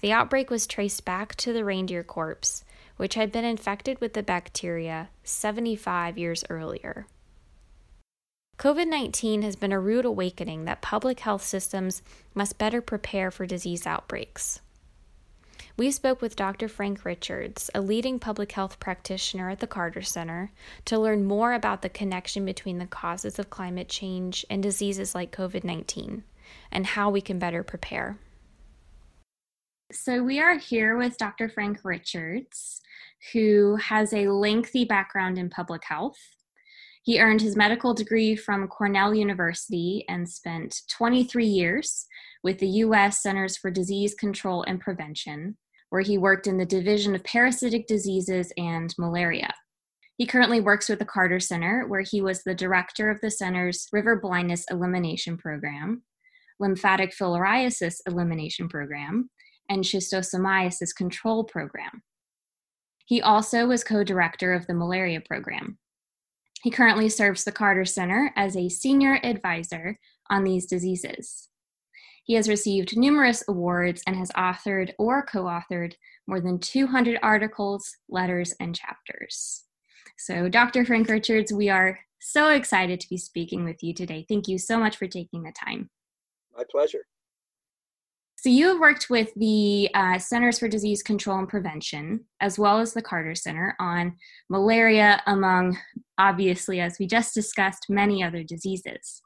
The 0.02 0.12
outbreak 0.12 0.50
was 0.50 0.66
traced 0.66 1.06
back 1.06 1.36
to 1.36 1.54
the 1.54 1.64
reindeer 1.64 2.04
corpse, 2.04 2.64
which 2.98 3.14
had 3.14 3.32
been 3.32 3.46
infected 3.46 4.02
with 4.02 4.14
the 4.14 4.24
bacteria 4.24 5.10
75 5.24 6.18
years 6.18 6.44
earlier. 6.50 7.06
COVID 8.60 8.88
19 8.90 9.42
has 9.44 9.56
been 9.56 9.72
a 9.72 9.80
rude 9.80 10.04
awakening 10.04 10.66
that 10.66 10.82
public 10.82 11.22
health 11.22 11.42
systems 11.42 12.02
must 12.36 12.58
better 12.58 12.82
prepare 12.82 13.32
for 13.32 13.46
disease 13.46 13.88
outbreaks. 13.88 14.60
We 15.78 15.92
spoke 15.92 16.22
with 16.22 16.36
Dr. 16.36 16.68
Frank 16.68 17.06
Richards, 17.06 17.70
a 17.74 17.80
leading 17.80 18.20
public 18.20 18.52
health 18.52 18.78
practitioner 18.82 19.50
at 19.50 19.62
the 19.62 19.68
Carter 19.68 20.02
Center, 20.02 20.52
to 20.84 21.00
learn 21.00 21.24
more 21.24 21.54
about 21.54 21.84
the 21.84 21.88
connection 21.88 22.44
between 22.44 22.80
the 22.80 22.86
causes 22.86 23.40
of 23.40 23.50
climate 23.50 23.88
change 23.88 24.46
and 24.50 24.62
diseases 24.62 25.16
like 25.16 25.32
COVID 25.32 25.64
19 25.64 26.26
and 26.70 26.86
how 26.86 27.10
we 27.10 27.22
can 27.22 27.40
better 27.40 27.64
prepare. 27.64 28.18
So, 29.94 30.22
we 30.22 30.42
are 30.42 30.58
here 30.58 30.98
with 30.98 31.18
Dr. 31.18 31.48
Frank 31.48 31.80
Richards, 31.86 32.82
who 33.32 33.78
has 33.78 34.12
a 34.12 34.28
lengthy 34.28 34.84
background 34.84 35.38
in 35.38 35.50
public 35.50 35.86
health. 35.86 36.20
He 37.02 37.20
earned 37.20 37.42
his 37.42 37.56
medical 37.56 37.94
degree 37.94 38.36
from 38.36 38.68
Cornell 38.68 39.16
University 39.16 40.06
and 40.10 40.28
spent 40.28 40.82
23 40.92 41.46
years 41.46 42.06
with 42.44 42.60
the 42.60 42.68
U.S. 42.68 43.22
Centers 43.22 43.58
for 43.58 43.72
Disease 43.72 44.14
Control 44.14 44.64
and 44.64 44.80
Prevention, 44.80 45.58
where 45.90 46.02
he 46.02 46.18
worked 46.18 46.46
in 46.46 46.58
the 46.58 46.66
Division 46.66 47.16
of 47.16 47.24
Parasitic 47.24 47.88
Diseases 47.88 48.52
and 48.58 48.94
Malaria. 48.98 49.52
He 50.18 50.26
currently 50.26 50.60
works 50.60 50.90
with 50.90 51.00
the 51.00 51.06
Carter 51.06 51.40
Center, 51.40 51.88
where 51.88 52.02
he 52.02 52.22
was 52.22 52.44
the 52.44 52.54
director 52.54 53.10
of 53.10 53.22
the 53.22 53.32
center's 53.32 53.88
river 53.94 54.18
blindness 54.18 54.66
elimination 54.70 55.38
program, 55.38 56.04
lymphatic 56.60 57.16
filariasis 57.16 58.02
elimination 58.06 58.68
program, 58.68 59.30
and 59.70 59.86
schistosomiasis 59.86 60.94
control 60.96 61.46
program. 61.46 62.04
He 63.06 63.22
also 63.22 63.68
was 63.68 63.84
co 63.84 64.04
director 64.04 64.54
of 64.54 64.68
the 64.68 64.74
malaria 64.74 65.22
program. 65.22 65.78
He 66.62 66.72
currently 66.72 67.10
serves 67.10 67.44
the 67.44 67.52
Carter 67.52 67.86
Center 67.86 68.34
as 68.36 68.56
a 68.56 68.70
senior 68.70 69.20
advisor 69.24 69.98
on 70.30 70.44
these 70.44 70.66
diseases. 70.66 71.48
He 72.24 72.36
has 72.36 72.50
received 72.50 72.98
numerous 72.98 73.44
awards 73.48 74.04
and 74.06 74.16
has 74.16 74.30
authored 74.32 74.92
or 75.00 75.26
co 75.26 75.46
authored 75.46 75.94
more 76.28 76.40
than 76.40 76.60
200 76.60 77.20
articles, 77.24 77.96
letters, 78.08 78.54
and 78.60 78.76
chapters. 78.76 79.64
So, 80.18 80.50
Dr. 80.50 80.86
Frank 80.86 81.10
Richards, 81.10 81.52
we 81.52 81.70
are 81.70 81.98
so 82.20 82.50
excited 82.50 83.00
to 83.00 83.10
be 83.10 83.18
speaking 83.18 83.64
with 83.64 83.82
you 83.82 83.94
today. 83.94 84.26
Thank 84.28 84.48
you 84.48 84.58
so 84.58 84.78
much 84.78 84.98
for 84.98 85.08
taking 85.08 85.44
the 85.44 85.54
time. 85.54 85.90
My 86.56 86.64
pleasure. 86.70 87.06
So, 88.42 88.48
you 88.48 88.70
have 88.70 88.80
worked 88.80 89.10
with 89.10 89.34
the 89.36 89.90
uh, 89.94 90.18
Centers 90.18 90.60
for 90.60 90.70
Disease 90.70 91.04
Control 91.04 91.40
and 91.40 91.50
Prevention, 91.50 92.22
as 92.40 92.58
well 92.58 92.80
as 92.80 92.94
the 92.94 93.02
Carter 93.02 93.36
Center, 93.36 93.76
on 93.82 94.16
malaria, 94.50 95.22
among 95.28 95.78
obviously, 96.18 96.80
as 96.80 96.96
we 97.00 97.06
just 97.06 97.34
discussed, 97.34 97.88
many 97.90 98.24
other 98.24 98.44
diseases. 98.44 99.22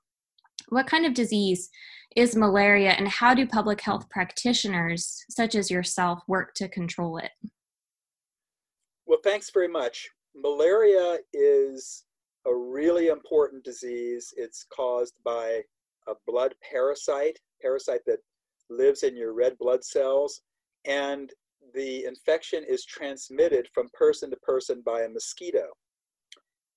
What 0.69 0.87
kind 0.87 1.05
of 1.05 1.13
disease 1.13 1.69
is 2.15 2.35
malaria, 2.35 2.93
and 2.93 3.07
how 3.07 3.35
do 3.35 3.45
public 3.45 3.81
health 3.81 4.09
practitioners, 4.09 5.23
such 5.29 5.53
as 5.53 5.69
yourself, 5.69 6.23
work 6.27 6.55
to 6.55 6.67
control 6.67 7.19
it? 7.19 7.29
Well, 9.05 9.19
thanks 9.23 9.51
very 9.51 9.67
much. 9.67 10.09
Malaria 10.35 11.19
is 11.33 12.05
a 12.47 12.55
really 12.55 13.09
important 13.09 13.63
disease. 13.63 14.33
It's 14.37 14.65
caused 14.75 15.13
by 15.23 15.61
a 16.07 16.13
blood 16.25 16.55
parasite, 16.67 17.37
parasite 17.61 18.01
that 18.07 18.17
lives 18.69 19.03
in 19.03 19.15
your 19.15 19.33
red 19.33 19.57
blood 19.57 19.83
cells, 19.83 20.41
and 20.85 21.31
the 21.73 22.05
infection 22.05 22.63
is 22.67 22.85
transmitted 22.85 23.67
from 23.73 23.87
person 23.93 24.29
to 24.29 24.37
person 24.37 24.81
by 24.85 25.01
a 25.01 25.09
mosquito. 25.09 25.67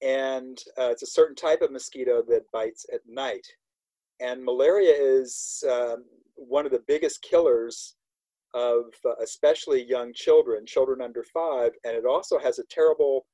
And 0.03 0.59
uh, 0.79 0.91
it's 0.91 1.03
a 1.03 1.07
certain 1.07 1.35
type 1.35 1.63
of 1.63 1.73
mosquito 1.73 2.23
that 2.29 2.51
bites 2.53 2.87
at 2.93 3.01
night. 3.07 3.47
And 4.21 4.45
malaria 4.45 4.95
is 4.97 5.65
um, 5.71 6.05
one 6.35 6.67
of 6.67 6.73
the 6.73 6.85
biggest 6.87 7.23
killers 7.23 7.97
of 8.55 8.85
uh, 9.05 9.15
especially 9.23 9.85
young 9.85 10.13
children, 10.15 10.65
children 10.67 11.01
under 11.03 11.25
five, 11.25 11.73
and 11.85 11.95
it 11.95 12.07
also 12.07 12.39
has 12.39 12.59
a 12.59 12.65
terrible 12.71 13.27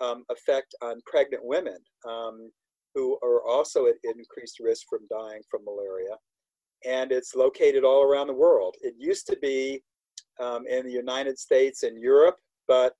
um, 0.00 0.24
effect 0.30 0.74
on 0.82 1.00
pregnant 1.06 1.44
women 1.44 1.78
um, 2.08 2.50
who 2.94 3.18
are 3.22 3.42
also 3.46 3.86
at 3.86 3.94
increased 4.04 4.58
risk 4.60 4.86
from 4.88 5.00
dying 5.10 5.42
from 5.50 5.64
malaria 5.64 6.16
and 6.86 7.12
it's 7.12 7.34
located 7.34 7.84
all 7.84 8.02
around 8.02 8.26
the 8.26 8.32
world. 8.32 8.76
It 8.82 8.94
used 8.98 9.26
to 9.28 9.36
be 9.40 9.82
um, 10.40 10.66
in 10.66 10.86
the 10.86 10.92
United 10.92 11.38
States 11.38 11.82
and 11.82 12.00
Europe, 12.00 12.36
but 12.66 12.94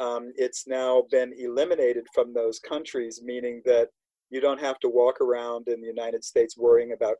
um, 0.00 0.32
it's 0.36 0.66
now 0.66 1.04
been 1.10 1.32
eliminated 1.36 2.06
from 2.14 2.32
those 2.32 2.58
countries, 2.60 3.20
meaning 3.22 3.62
that 3.64 3.88
you 4.30 4.40
don't 4.40 4.60
have 4.60 4.78
to 4.80 4.88
walk 4.88 5.20
around 5.20 5.68
in 5.68 5.80
the 5.80 5.86
United 5.86 6.22
States 6.22 6.56
worrying 6.56 6.92
about 6.92 7.16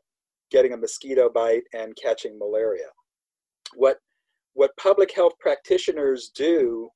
getting 0.51 0.73
a 0.73 0.77
mosquito 0.77 1.29
bite 1.29 1.63
and 1.73 1.97
catching 2.01 2.37
malaria. 2.37 2.87
What, 3.75 3.97
what 4.53 4.75
public 4.77 5.13
health 5.13 5.33
practitioners 5.39 6.31
do 6.33 6.89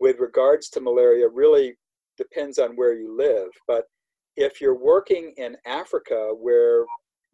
with 0.00 0.18
regards 0.18 0.68
to 0.70 0.80
malaria 0.80 1.28
really 1.28 1.74
depends 2.16 2.58
on 2.58 2.76
where 2.76 2.94
you 2.94 3.16
live. 3.16 3.48
But 3.66 3.84
if 4.36 4.60
you're 4.60 4.78
working 4.78 5.32
in 5.36 5.56
Africa 5.66 6.32
where 6.38 6.84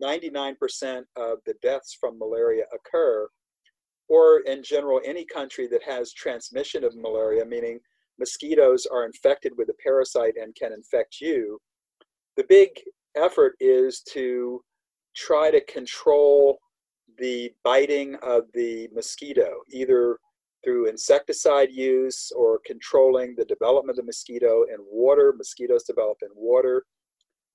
99% 0.03 1.03
of 1.17 1.39
the 1.47 1.55
deaths 1.63 1.97
from 1.99 2.19
malaria 2.19 2.65
occur, 2.73 3.29
or 4.09 4.41
in 4.41 4.63
general, 4.63 5.01
any 5.05 5.25
country 5.25 5.67
that 5.69 5.83
has 5.83 6.13
transmission 6.13 6.85
of 6.85 6.97
malaria, 6.97 7.45
meaning 7.45 7.79
mosquitoes 8.19 8.87
are 8.87 9.05
infected 9.05 9.53
with 9.57 9.69
a 9.69 9.75
parasite 9.83 10.35
and 10.41 10.55
can 10.55 10.73
infect 10.73 11.21
you, 11.21 11.61
the 12.37 12.45
big 12.49 12.71
effort 13.17 13.55
is 13.61 14.01
to 14.13 14.63
try 15.15 15.51
to 15.51 15.61
control 15.65 16.59
the 17.19 17.51
biting 17.65 18.15
of 18.23 18.45
the 18.55 18.89
mosquito, 18.95 19.61
either 19.71 20.19
through 20.65 20.89
insecticide 20.89 21.71
use 21.71 22.33
or 22.37 22.61
controlling 22.65 23.35
the 23.37 23.45
development 23.45 23.99
of 23.99 24.05
the 24.05 24.07
mosquito 24.07 24.65
in 24.73 24.77
water, 24.91 25.35
mosquitoes 25.37 25.85
develop 25.85 26.19
in 26.23 26.29
water, 26.35 26.85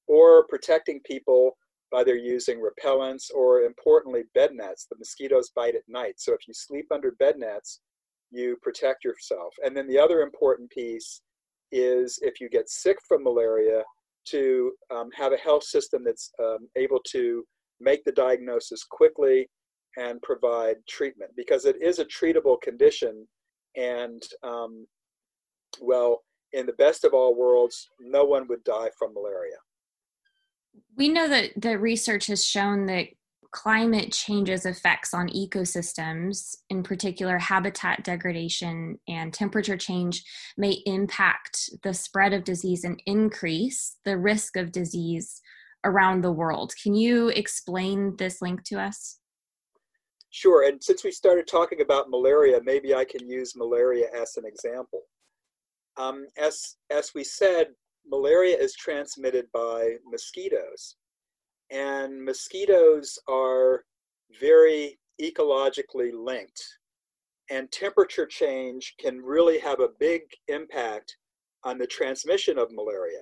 or 0.07 0.45
protecting 0.47 0.99
people 1.05 1.57
by 1.93 2.03
their 2.03 2.17
using 2.17 2.59
repellents 2.59 3.25
or 3.33 3.61
importantly 3.61 4.23
bed 4.33 4.51
nets. 4.53 4.87
The 4.89 4.97
mosquitoes 4.97 5.51
bite 5.55 5.75
at 5.75 5.83
night. 5.87 6.15
So 6.17 6.33
if 6.33 6.47
you 6.47 6.53
sleep 6.53 6.87
under 6.91 7.11
bed 7.11 7.35
nets, 7.37 7.81
you 8.31 8.57
protect 8.63 9.05
yourself. 9.05 9.53
And 9.63 9.77
then 9.77 9.87
the 9.87 9.99
other 9.99 10.21
important 10.21 10.71
piece 10.71 11.21
is 11.71 12.19
if 12.21 12.41
you 12.41 12.49
get 12.49 12.69
sick 12.69 12.97
from 13.07 13.23
malaria, 13.23 13.83
to 14.25 14.71
um, 14.89 15.09
have 15.15 15.33
a 15.33 15.37
health 15.37 15.63
system 15.63 16.03
that's 16.03 16.31
um, 16.41 16.69
able 16.75 16.99
to 17.11 17.43
make 17.79 18.03
the 18.05 18.11
diagnosis 18.11 18.83
quickly 18.83 19.49
and 19.97 20.21
provide 20.21 20.77
treatment 20.87 21.31
because 21.35 21.65
it 21.65 21.75
is 21.81 21.99
a 21.99 22.05
treatable 22.05 22.59
condition. 22.61 23.27
And 23.75 24.23
um, 24.43 24.87
well, 25.81 26.21
in 26.53 26.65
the 26.65 26.73
best 26.73 27.03
of 27.03 27.13
all 27.13 27.35
worlds, 27.35 27.89
no 27.99 28.23
one 28.23 28.47
would 28.47 28.63
die 28.63 28.89
from 28.97 29.13
malaria. 29.13 29.57
We 30.97 31.09
know 31.09 31.27
that 31.27 31.51
the 31.55 31.77
research 31.77 32.27
has 32.27 32.45
shown 32.45 32.85
that 32.87 33.07
climate 33.51 34.11
change's 34.11 34.65
effects 34.65 35.13
on 35.13 35.29
ecosystems, 35.29 36.55
in 36.69 36.83
particular 36.83 37.37
habitat 37.37 38.03
degradation 38.03 38.99
and 39.07 39.33
temperature 39.33 39.77
change, 39.77 40.23
may 40.57 40.81
impact 40.85 41.69
the 41.83 41.93
spread 41.93 42.33
of 42.33 42.43
disease 42.43 42.83
and 42.83 43.01
increase 43.05 43.97
the 44.05 44.17
risk 44.17 44.57
of 44.57 44.71
disease 44.71 45.39
around 45.85 46.21
the 46.21 46.31
world. 46.31 46.73
Can 46.81 46.95
you 46.95 47.29
explain 47.29 48.15
this 48.17 48.41
link 48.41 48.63
to 48.65 48.79
us? 48.79 49.19
Sure. 50.31 50.67
And 50.67 50.83
since 50.83 51.03
we 51.03 51.11
started 51.11 51.45
talking 51.45 51.81
about 51.81 52.09
malaria, 52.09 52.59
maybe 52.63 52.95
I 52.95 53.05
can 53.05 53.27
use 53.27 53.55
malaria 53.55 54.07
as 54.19 54.35
an 54.37 54.45
example. 54.45 55.01
Um, 55.95 56.25
as, 56.41 56.77
as 56.89 57.11
we 57.13 57.23
said, 57.23 57.67
malaria 58.05 58.57
is 58.57 58.75
transmitted 58.75 59.45
by 59.53 59.95
mosquitoes. 60.05 60.95
And 61.71 62.23
mosquitoes 62.23 63.17
are 63.27 63.83
very 64.39 64.99
ecologically 65.21 66.11
linked. 66.13 66.61
And 67.49 67.71
temperature 67.71 68.25
change 68.25 68.95
can 68.99 69.21
really 69.21 69.59
have 69.59 69.79
a 69.79 69.89
big 69.99 70.21
impact 70.47 71.15
on 71.63 71.77
the 71.77 71.87
transmission 71.87 72.57
of 72.57 72.71
malaria. 72.71 73.21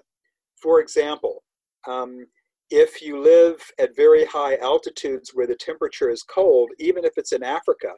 For 0.61 0.79
example, 0.79 1.43
um, 1.87 2.25
if 2.69 3.01
you 3.01 3.19
live 3.19 3.61
at 3.79 3.95
very 3.95 4.25
high 4.25 4.57
altitudes 4.57 5.31
where 5.33 5.47
the 5.47 5.55
temperature 5.55 6.09
is 6.09 6.23
cold, 6.23 6.69
even 6.79 7.03
if 7.03 7.13
it's 7.17 7.33
in 7.33 7.43
Africa, 7.43 7.93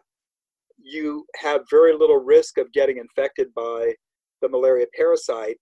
you 0.82 1.26
have 1.38 1.62
very 1.70 1.94
little 1.94 2.24
risk 2.24 2.58
of 2.58 2.72
getting 2.74 2.98
infected 2.98 3.54
by 3.54 3.94
the 4.42 4.50
malaria 4.50 4.88
parasite, 4.96 5.58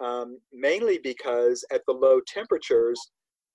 um, 0.00 0.38
mainly 0.52 0.98
because 1.02 1.64
at 1.72 1.82
the 1.86 1.92
low 1.92 2.20
temperatures, 2.26 3.00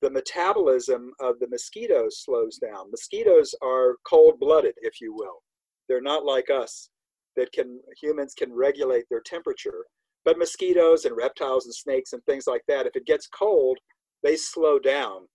the 0.01 0.09
metabolism 0.09 1.11
of 1.19 1.39
the 1.39 1.47
mosquitoes 1.47 2.23
slows 2.23 2.57
down. 2.57 2.91
Mosquitoes 2.91 3.55
are 3.63 3.95
cold 4.07 4.39
blooded, 4.39 4.73
if 4.77 5.01
you 5.01 5.13
will. 5.13 5.41
They're 5.87 6.01
not 6.01 6.25
like 6.25 6.49
us 6.49 6.89
that 7.35 7.51
can, 7.51 7.79
humans 8.01 8.33
can 8.37 8.53
regulate 8.53 9.05
their 9.09 9.21
temperature. 9.21 9.85
But 10.23 10.37
mosquitoes 10.37 11.05
and 11.05 11.15
reptiles 11.15 11.65
and 11.65 11.73
snakes 11.73 12.13
and 12.13 12.23
things 12.25 12.45
like 12.47 12.63
that, 12.67 12.85
if 12.87 12.95
it 12.95 13.05
gets 13.05 13.27
cold, 13.27 13.77
they 14.23 14.35
slow 14.35 14.79
down. 14.79 15.27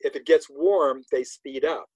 If 0.00 0.16
it 0.16 0.26
gets 0.26 0.48
warm, 0.50 1.02
they 1.12 1.24
speed 1.24 1.64
up. 1.64 1.86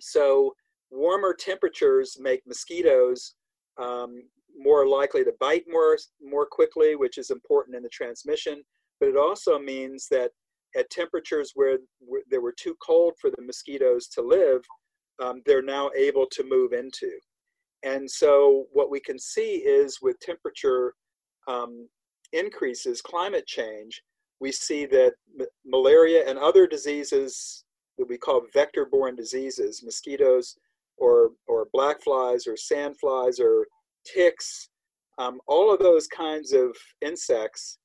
So 0.00 0.54
warmer 0.90 1.34
temperatures 1.34 2.16
make 2.20 2.42
mosquitoes 2.46 3.34
um, 3.82 4.22
more 4.58 4.86
likely 4.86 5.24
to 5.24 5.32
bite 5.40 5.64
more, 5.68 5.96
more 6.22 6.46
quickly, 6.50 6.96
which 6.96 7.18
is 7.18 7.30
important 7.30 7.76
in 7.76 7.82
the 7.82 7.88
transmission. 7.88 8.62
But 9.00 9.10
it 9.10 9.16
also 9.16 9.58
means 9.58 10.08
that 10.10 10.30
at 10.76 10.90
temperatures 10.90 11.52
where, 11.54 11.78
where 11.98 12.22
they 12.30 12.38
were 12.38 12.54
too 12.56 12.76
cold 12.84 13.14
for 13.20 13.30
the 13.30 13.42
mosquitoes 13.42 14.08
to 14.08 14.22
live, 14.22 14.62
um, 15.22 15.42
they're 15.46 15.62
now 15.62 15.90
able 15.96 16.26
to 16.32 16.44
move 16.44 16.72
into. 16.72 17.10
And 17.82 18.10
so 18.10 18.64
what 18.72 18.90
we 18.90 19.00
can 19.00 19.18
see 19.18 19.56
is 19.56 19.98
with 20.02 20.18
temperature 20.20 20.94
um, 21.48 21.88
increases, 22.32 23.00
climate 23.00 23.46
change, 23.46 24.02
we 24.40 24.52
see 24.52 24.84
that 24.86 25.12
malaria 25.64 26.28
and 26.28 26.38
other 26.38 26.66
diseases 26.66 27.64
that 27.96 28.08
we 28.08 28.18
call 28.18 28.42
vector-borne 28.52 29.16
diseases, 29.16 29.82
mosquitoes 29.82 30.56
or, 30.98 31.30
or 31.46 31.68
black 31.72 32.02
flies 32.02 32.46
or 32.46 32.56
sand 32.56 32.98
flies 32.98 33.40
or 33.40 33.66
ticks, 34.14 34.68
um, 35.18 35.40
all 35.46 35.72
of 35.72 35.80
those 35.80 36.06
kinds 36.06 36.52
of 36.52 36.76
insects 37.00 37.78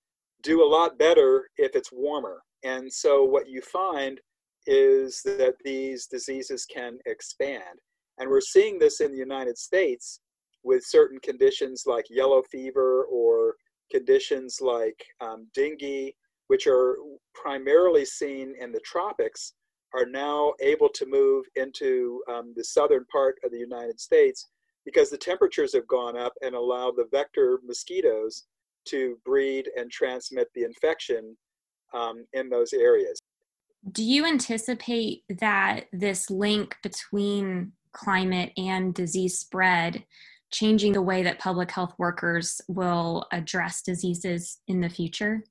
do 0.43 0.63
a 0.63 0.67
lot 0.67 0.97
better 0.97 1.49
if 1.57 1.75
it's 1.75 1.91
warmer. 1.91 2.41
And 2.63 2.91
so 2.91 3.23
what 3.23 3.49
you 3.49 3.61
find 3.61 4.19
is 4.67 5.21
that 5.23 5.55
these 5.63 6.07
diseases 6.07 6.65
can 6.65 6.99
expand. 7.05 7.79
And 8.19 8.29
we're 8.29 8.41
seeing 8.41 8.77
this 8.77 9.01
in 9.01 9.11
the 9.11 9.17
United 9.17 9.57
States 9.57 10.19
with 10.63 10.83
certain 10.85 11.19
conditions 11.23 11.83
like 11.85 12.05
yellow 12.09 12.43
fever 12.51 13.05
or 13.05 13.55
conditions 13.91 14.59
like 14.61 15.03
um, 15.21 15.47
dengue 15.55 16.13
which 16.51 16.67
are 16.67 16.97
primarily 17.33 18.03
seen 18.03 18.53
in 18.59 18.73
the 18.73 18.79
tropics, 18.81 19.53
are 19.93 20.05
now 20.05 20.51
able 20.59 20.89
to 20.89 21.05
move 21.05 21.45
into 21.55 22.21
um, 22.29 22.51
the 22.57 22.63
southern 22.65 23.05
part 23.05 23.35
of 23.45 23.51
the 23.51 23.57
United 23.57 23.97
States 23.97 24.49
because 24.85 25.09
the 25.09 25.17
temperatures 25.17 25.73
have 25.73 25.87
gone 25.87 26.17
up 26.17 26.33
and 26.41 26.55
allow 26.55 26.91
the 26.91 27.07
vector 27.11 27.59
mosquitoes 27.65 28.45
to 28.85 29.17
breed 29.25 29.69
and 29.77 29.91
transmit 29.91 30.47
the 30.55 30.63
infection 30.63 31.35
um, 31.93 32.25
in 32.33 32.49
those 32.49 32.73
areas. 32.73 33.19
Do 33.91 34.03
you 34.03 34.25
anticipate 34.25 35.23
that 35.39 35.85
this 35.91 36.29
link 36.29 36.75
between 36.83 37.71
climate 37.93 38.51
and 38.57 38.93
disease 38.93 39.39
spread 39.39 40.03
changing 40.51 40.91
the 40.93 41.01
way 41.01 41.23
that 41.23 41.39
public 41.39 41.71
health 41.71 41.93
workers 41.97 42.61
will 42.67 43.25
address 43.31 43.81
diseases 43.81 44.59
in 44.67 44.81
the 44.81 44.89
future? 44.89 45.43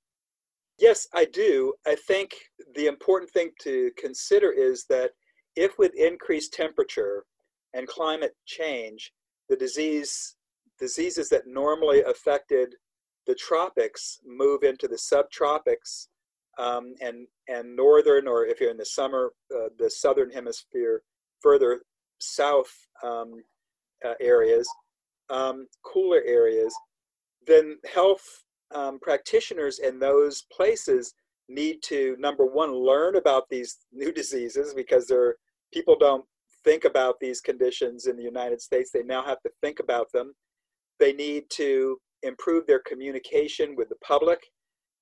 Yes, 0.79 1.09
I 1.14 1.25
do. 1.27 1.75
I 1.87 1.97
think 2.07 2.33
the 2.75 2.87
important 2.87 3.31
thing 3.31 3.51
to 3.62 3.90
consider 3.99 4.53
is 4.53 4.85
that 4.88 5.11
if 5.57 5.79
with 5.79 5.93
increased 5.95 6.53
temperature 6.53 7.25
and 7.75 7.87
climate 7.87 8.35
change, 8.47 9.12
the 9.51 9.57
disease 9.57 10.37
diseases 10.79 11.29
that 11.29 11.47
normally 11.47 12.03
affected 12.03 12.75
the 13.27 13.35
tropics 13.35 14.21
move 14.25 14.63
into 14.63 14.89
the 14.89 14.97
subtropics 14.97 16.07
um, 16.59 16.95
and 17.03 17.27
and 17.49 17.77
northern, 17.77 18.27
or 18.27 18.47
if 18.47 18.61
you're 18.61 18.71
in 18.71 18.77
the 18.79 18.87
summer, 18.87 19.33
uh, 19.55 19.69
the 19.79 19.91
southern 19.91 20.31
hemisphere, 20.31 21.03
further 21.41 21.83
south 22.19 22.73
um, 23.03 23.43
uh, 24.07 24.15
areas, 24.21 24.69
um, 25.29 25.67
cooler 25.85 26.23
areas, 26.25 26.75
then 27.47 27.77
health 27.93 28.25
um, 28.75 28.99
practitioners 29.01 29.81
in 29.81 29.99
those 29.99 30.45
places 30.53 31.15
need 31.49 31.83
to 31.83 32.17
number 32.19 32.47
one 32.47 32.73
learn 32.73 33.17
about 33.17 33.49
these 33.51 33.79
new 33.93 34.13
diseases 34.21 34.75
because 34.75 35.07
there 35.07 35.37
people 35.73 35.97
don't 35.99 36.25
think 36.64 36.85
about 36.85 37.16
these 37.20 37.40
conditions 37.40 38.07
in 38.07 38.16
the 38.16 38.23
United 38.23 38.61
States. 38.61 38.90
They 38.92 39.03
now 39.03 39.23
have 39.25 39.40
to 39.42 39.51
think 39.62 39.81
about 39.81 40.07
them. 40.12 40.33
They 40.99 41.12
need 41.12 41.44
to 41.51 41.99
improve 42.23 42.66
their 42.66 42.81
communication 42.81 43.75
with 43.77 43.88
the 43.88 43.96
public 44.07 44.40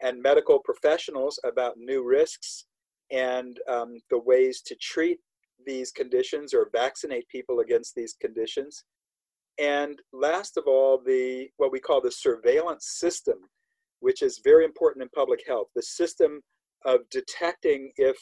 and 0.00 0.22
medical 0.22 0.60
professionals 0.60 1.40
about 1.44 1.76
new 1.76 2.04
risks 2.04 2.66
and 3.10 3.58
um, 3.68 3.98
the 4.10 4.18
ways 4.18 4.62
to 4.66 4.76
treat 4.76 5.18
these 5.66 5.90
conditions 5.90 6.54
or 6.54 6.70
vaccinate 6.72 7.28
people 7.28 7.60
against 7.60 7.94
these 7.94 8.14
conditions. 8.20 8.84
And 9.58 10.00
last 10.12 10.56
of 10.56 10.64
all, 10.68 11.02
the 11.04 11.48
what 11.56 11.72
we 11.72 11.80
call 11.80 12.00
the 12.00 12.12
surveillance 12.12 12.86
system 12.98 13.38
which 14.00 14.22
is 14.22 14.40
very 14.42 14.64
important 14.64 15.02
in 15.02 15.08
public 15.10 15.40
health. 15.46 15.68
The 15.74 15.82
system 15.82 16.40
of 16.84 17.00
detecting 17.10 17.90
if 17.96 18.16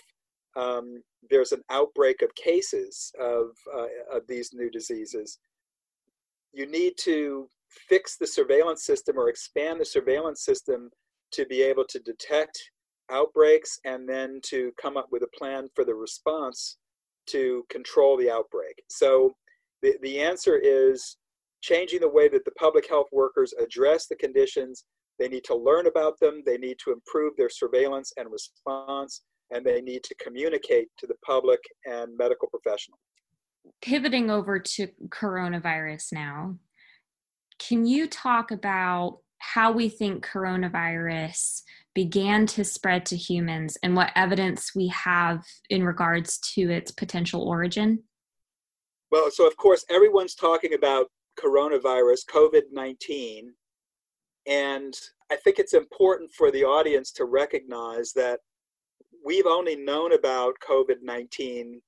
um, 0.56 1.02
there's 1.30 1.52
an 1.52 1.62
outbreak 1.70 2.22
of 2.22 2.34
cases 2.34 3.12
of, 3.20 3.50
uh, 3.74 4.16
of 4.16 4.26
these 4.28 4.50
new 4.52 4.70
diseases. 4.70 5.38
You 6.52 6.66
need 6.66 6.94
to 7.00 7.48
fix 7.88 8.16
the 8.16 8.26
surveillance 8.26 8.84
system 8.84 9.18
or 9.18 9.28
expand 9.28 9.80
the 9.80 9.84
surveillance 9.84 10.44
system 10.44 10.90
to 11.32 11.44
be 11.46 11.62
able 11.62 11.84
to 11.88 11.98
detect 12.00 12.58
outbreaks 13.10 13.78
and 13.84 14.08
then 14.08 14.40
to 14.42 14.72
come 14.80 14.96
up 14.96 15.08
with 15.10 15.22
a 15.22 15.38
plan 15.38 15.68
for 15.74 15.84
the 15.84 15.94
response 15.94 16.78
to 17.26 17.64
control 17.70 18.16
the 18.16 18.30
outbreak. 18.30 18.82
So 18.88 19.34
the, 19.82 19.96
the 20.02 20.20
answer 20.20 20.56
is 20.56 21.16
changing 21.60 22.00
the 22.00 22.08
way 22.08 22.28
that 22.28 22.44
the 22.44 22.52
public 22.52 22.88
health 22.88 23.08
workers 23.12 23.52
address 23.60 24.06
the 24.06 24.16
conditions 24.16 24.84
they 25.18 25.28
need 25.28 25.44
to 25.44 25.56
learn 25.56 25.86
about 25.86 26.18
them, 26.20 26.42
they 26.44 26.58
need 26.58 26.78
to 26.84 26.92
improve 26.92 27.36
their 27.36 27.48
surveillance 27.48 28.12
and 28.16 28.30
response, 28.30 29.22
and 29.50 29.64
they 29.64 29.80
need 29.80 30.02
to 30.04 30.14
communicate 30.16 30.88
to 30.98 31.06
the 31.06 31.14
public 31.24 31.60
and 31.84 32.16
medical 32.16 32.48
professionals. 32.48 33.00
pivoting 33.82 34.30
over 34.30 34.58
to 34.60 34.88
coronavirus 35.08 36.12
now, 36.12 36.56
can 37.58 37.86
you 37.86 38.06
talk 38.06 38.50
about 38.50 39.18
how 39.38 39.72
we 39.72 39.88
think 39.88 40.24
coronavirus 40.24 41.62
began 41.94 42.46
to 42.46 42.64
spread 42.64 43.06
to 43.06 43.16
humans 43.16 43.76
and 43.82 43.96
what 43.96 44.12
evidence 44.14 44.72
we 44.74 44.88
have 44.88 45.44
in 45.70 45.84
regards 45.84 46.38
to 46.38 46.70
its 46.70 46.90
potential 46.90 47.42
origin? 47.42 48.02
Well, 49.10 49.30
so 49.30 49.46
of 49.46 49.56
course, 49.56 49.84
everyone's 49.90 50.34
talking 50.34 50.74
about 50.74 51.06
coronavirus, 51.38 52.26
COVID 52.32 52.62
19. 52.72 53.52
And 54.46 54.94
I 55.30 55.36
think 55.36 55.58
it's 55.58 55.74
important 55.74 56.30
for 56.32 56.50
the 56.50 56.64
audience 56.64 57.10
to 57.12 57.24
recognize 57.24 58.12
that 58.12 58.40
we've 59.26 59.46
only 59.46 59.74
known 59.74 60.12
about 60.12 60.54
COVID 60.66 61.02
19 61.02 61.82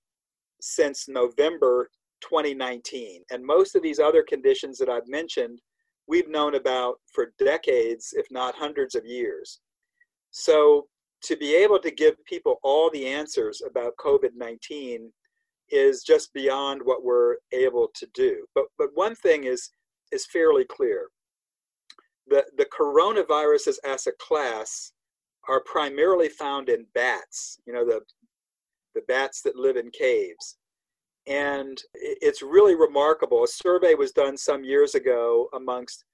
since 0.61 1.09
November 1.09 1.89
2019. 2.21 3.23
And 3.31 3.47
most 3.47 3.77
of 3.77 3.83
these 3.83 4.01
other 4.01 4.25
conditions 4.25 4.77
that 4.79 4.89
I've 4.89 5.07
mentioned, 5.07 5.61
we've 6.09 6.29
known 6.29 6.57
about 6.57 6.97
for 7.13 7.33
decades, 7.39 8.13
if 8.13 8.27
not 8.33 8.57
hundreds 8.57 8.97
of 8.97 9.07
years. 9.07 9.61
So 10.33 10.89
to 11.23 11.37
be 11.37 11.55
able 11.55 11.79
to 11.79 11.93
give 11.93 12.17
people 12.25 12.57
all 12.65 12.91
the 12.91 13.07
answers 13.07 13.63
about 13.65 13.97
COVID 14.05 14.31
19 14.37 15.13
is 15.71 16.03
just 16.03 16.33
beyond 16.33 16.81
what 16.83 17.05
we're 17.05 17.37
able 17.53 17.89
to 17.95 18.07
do. 18.15 18.47
But, 18.55 18.65
but 18.79 18.89
one 18.95 19.15
thing 19.15 19.45
is, 19.45 19.71
is 20.11 20.27
fairly 20.27 20.65
clear. 20.65 21.07
The, 22.27 22.45
the 22.57 22.67
coronaviruses 22.67 23.77
as 23.85 24.09
a 24.09 24.13
class 24.19 24.93
are 25.49 25.61
primarily 25.61 26.29
found 26.29 26.69
in 26.69 26.87
bats, 26.95 27.59
you 27.67 27.73
know, 27.73 27.85
the, 27.85 28.01
the 28.95 29.03
bats 29.09 29.41
that 29.43 29.57
live 29.57 29.77
in 29.77 29.91
caves. 29.91 30.59
And 31.27 31.81
it's 31.95 32.43
really 32.43 32.75
remarkable. 32.75 33.45
A 33.45 33.49
survey 33.49 33.95
was 33.95 34.13
done 34.13 34.37
some 34.37 34.65
years 34.65 34.95
ago 34.95 35.49
amongst 35.55 36.05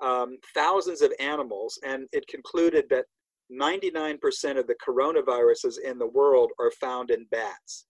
um, 0.00 0.38
thousands 0.54 1.02
of 1.02 1.12
animals, 1.20 1.78
and 1.84 2.06
it 2.12 2.26
concluded 2.28 2.86
that 2.90 3.06
99% 3.52 4.58
of 4.58 4.66
the 4.66 4.74
coronaviruses 4.86 5.76
in 5.84 5.98
the 5.98 6.06
world 6.06 6.50
are 6.58 6.72
found 6.72 7.10
in 7.10 7.26
bats. 7.30 7.86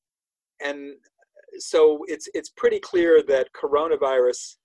And 0.62 0.94
so 1.58 2.04
it's, 2.08 2.28
it's 2.34 2.50
pretty 2.56 2.78
clear 2.78 3.22
that 3.22 3.48
coronavirus 3.54 4.56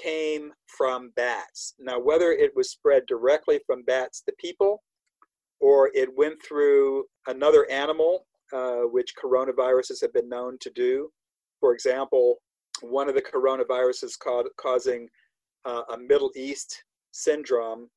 came 0.00 0.52
from 0.66 1.12
bats. 1.16 1.74
Now, 1.78 1.98
whether 1.98 2.32
it 2.32 2.52
was 2.54 2.70
spread 2.70 3.04
directly 3.06 3.60
from 3.66 3.84
bats 3.84 4.22
to 4.22 4.34
people 4.38 4.82
or 5.64 5.90
it 5.94 6.14
went 6.14 6.36
through 6.42 7.06
another 7.26 7.66
animal, 7.70 8.26
uh, 8.52 8.82
which 8.92 9.14
coronaviruses 9.16 9.98
have 9.98 10.12
been 10.12 10.28
known 10.28 10.58
to 10.60 10.68
do. 10.68 11.08
For 11.58 11.72
example, 11.72 12.36
one 12.82 13.08
of 13.08 13.14
the 13.14 13.22
coronaviruses 13.22 14.18
ca- 14.18 14.42
causing 14.58 15.08
uh, 15.64 15.80
a 15.94 15.96
Middle 15.96 16.30
East 16.36 16.84
syndrome 17.12 17.88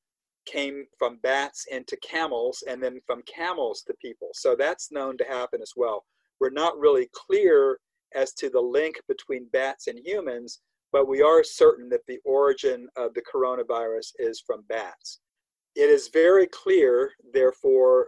came 0.45 0.86
from 0.97 1.19
bats 1.21 1.65
into 1.69 1.97
camels 1.97 2.63
and 2.69 2.82
then 2.82 3.01
from 3.06 3.21
camels 3.23 3.84
to 3.88 3.93
people. 4.01 4.30
So 4.34 4.56
that's 4.58 4.89
known 4.93 5.17
to 5.17 5.25
happen 5.25 5.62
as 5.62 5.73
well. 5.75 6.06
We're 6.39 6.51
not 6.51 6.80
really 6.80 7.10
clear 7.13 7.80
as 8.15 8.32
to 8.36 8.49
the 8.49 8.62
link 8.62 8.95
between 9.10 9.49
bats 9.51 9.88
and 9.88 9.99
humans, 10.06 10.62
but 10.93 11.10
we 11.10 11.21
are 11.21 11.43
certain 11.43 11.89
that 11.89 12.06
the 12.08 12.19
origin 12.23 12.88
of 12.95 13.13
the 13.13 13.23
coronavirus 13.23 14.13
is 14.19 14.41
from 14.47 14.63
bats. 14.69 15.19
It 15.78 15.92
is 15.92 16.10
very 16.12 16.48
clear, 16.48 17.12
therefore, 17.34 18.08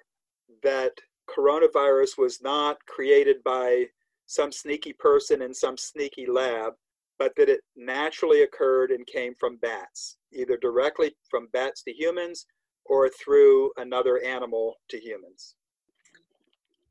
that 0.63 0.93
coronavirus 1.29 2.17
was 2.17 2.41
not 2.41 2.83
created 2.87 3.43
by 3.43 3.85
some 4.25 4.51
sneaky 4.51 4.93
person 4.93 5.43
in 5.43 5.53
some 5.53 5.77
sneaky 5.77 6.25
lab, 6.25 6.73
but 7.19 7.31
that 7.37 7.47
it 7.47 7.61
naturally 7.75 8.41
occurred 8.41 8.89
and 8.89 9.05
came 9.05 9.35
from 9.39 9.57
bats, 9.57 10.17
either 10.33 10.57
directly 10.57 11.15
from 11.29 11.47
bats 11.53 11.83
to 11.83 11.93
humans 11.93 12.47
or 12.85 13.07
through 13.07 13.71
another 13.77 14.19
animal 14.23 14.73
to 14.89 14.99
humans. 14.99 15.53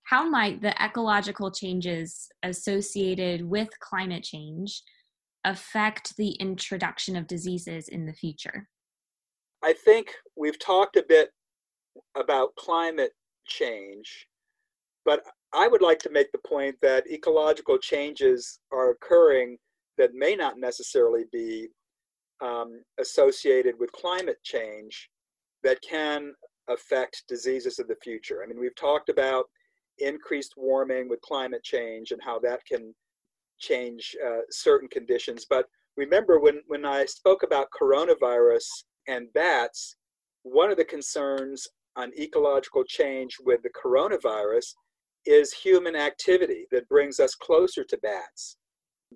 How 0.04 0.28
might 0.28 0.62
the 0.62 0.80
ecological 0.80 1.50
changes 1.50 2.28
associated 2.44 3.44
with 3.44 3.68
climate 3.80 4.22
change 4.22 4.80
affect 5.44 6.16
the 6.16 6.30
introduction 6.34 7.16
of 7.16 7.26
diseases 7.26 7.88
in 7.88 8.06
the 8.06 8.12
future? 8.12 8.68
I 9.62 9.72
think 9.72 10.14
we've 10.36 10.58
talked 10.58 10.96
a 10.96 11.04
bit 11.08 11.30
about 12.16 12.54
climate 12.56 13.12
change, 13.46 14.26
but 15.04 15.22
I 15.52 15.66
would 15.66 15.82
like 15.82 15.98
to 16.00 16.10
make 16.10 16.30
the 16.32 16.38
point 16.46 16.76
that 16.82 17.10
ecological 17.10 17.78
changes 17.78 18.60
are 18.72 18.90
occurring 18.90 19.58
that 19.96 20.14
may 20.14 20.36
not 20.36 20.58
necessarily 20.58 21.24
be 21.32 21.68
um, 22.40 22.82
associated 23.00 23.74
with 23.78 23.90
climate 23.92 24.38
change 24.44 25.10
that 25.64 25.80
can 25.82 26.32
affect 26.68 27.24
diseases 27.28 27.78
of 27.78 27.88
the 27.88 27.96
future. 28.02 28.42
I 28.42 28.46
mean, 28.46 28.60
we've 28.60 28.76
talked 28.76 29.08
about 29.08 29.46
increased 29.98 30.54
warming 30.56 31.08
with 31.08 31.20
climate 31.22 31.64
change 31.64 32.12
and 32.12 32.20
how 32.22 32.38
that 32.40 32.60
can 32.64 32.94
change 33.58 34.14
uh, 34.24 34.42
certain 34.50 34.88
conditions. 34.88 35.46
But 35.48 35.66
remember, 35.96 36.38
when, 36.38 36.60
when 36.68 36.84
I 36.84 37.06
spoke 37.06 37.42
about 37.42 37.66
coronavirus 37.80 38.66
and 39.08 39.32
bats, 39.32 39.96
one 40.42 40.70
of 40.70 40.76
the 40.76 40.84
concerns 40.84 41.66
on 41.96 42.12
ecological 42.18 42.84
change 42.84 43.36
with 43.44 43.60
the 43.62 43.70
coronavirus 43.70 44.74
is 45.26 45.52
human 45.52 45.96
activity 45.96 46.66
that 46.70 46.88
brings 46.88 47.18
us 47.18 47.34
closer 47.34 47.84
to 47.84 47.98
bats. 47.98 48.56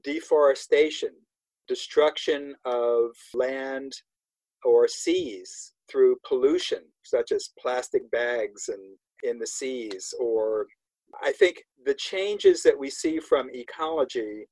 Deforestation, 0.03 1.11
destruction 1.69 2.55
of 2.65 3.11
land 3.35 3.93
or 4.65 4.89
seas 4.89 5.73
through 5.91 6.17
pollution, 6.27 6.81
such 7.03 7.33
as 7.33 7.51
plastic 7.59 8.11
bags 8.11 8.69
and 8.69 8.97
in 9.23 9.39
the 9.39 9.47
seas, 9.47 10.13
or 10.19 10.67
I 11.23 11.33
think 11.33 11.63
the 11.85 11.95
changes 11.95 12.63
that 12.63 12.79
we 12.79 12.91
see 12.91 13.21
from 13.21 13.51
ecology 13.53 14.47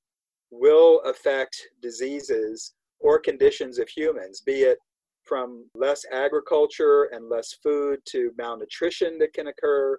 will 0.50 1.00
affect 1.00 1.56
diseases 1.82 2.74
or 3.00 3.18
conditions 3.18 3.78
of 3.78 3.88
humans, 3.88 4.42
be 4.42 4.62
it 4.62 4.78
from 5.24 5.66
less 5.74 6.04
agriculture 6.12 7.04
and 7.12 7.28
less 7.28 7.52
food 7.62 8.00
to 8.06 8.32
malnutrition 8.36 9.18
that 9.18 9.32
can 9.32 9.48
occur, 9.48 9.98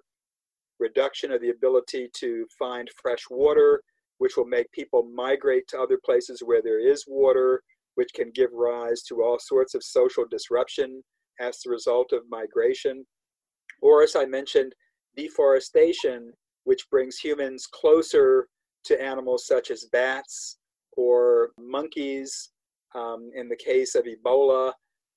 reduction 0.78 1.32
of 1.32 1.40
the 1.40 1.50
ability 1.50 2.08
to 2.14 2.46
find 2.58 2.88
fresh 3.00 3.24
water, 3.30 3.82
which 4.18 4.36
will 4.36 4.46
make 4.46 4.70
people 4.72 5.08
migrate 5.14 5.66
to 5.68 5.80
other 5.80 5.98
places 6.04 6.42
where 6.44 6.62
there 6.62 6.80
is 6.80 7.04
water, 7.06 7.62
which 7.94 8.12
can 8.14 8.30
give 8.34 8.50
rise 8.52 9.02
to 9.02 9.22
all 9.22 9.38
sorts 9.38 9.74
of 9.74 9.82
social 9.82 10.24
disruption 10.30 11.02
as 11.40 11.60
the 11.60 11.70
result 11.70 12.12
of 12.12 12.22
migration. 12.30 13.04
Or, 13.80 14.02
as 14.02 14.16
I 14.16 14.26
mentioned, 14.26 14.74
deforestation, 15.16 16.32
which 16.64 16.88
brings 16.90 17.18
humans 17.18 17.66
closer 17.66 18.48
to 18.84 19.02
animals 19.02 19.46
such 19.46 19.70
as 19.70 19.88
bats 19.92 20.58
or 20.96 21.50
monkeys. 21.58 22.50
Um, 22.94 23.30
in 23.34 23.48
the 23.48 23.56
case 23.56 23.94
of 23.94 24.04
Ebola, 24.04 24.72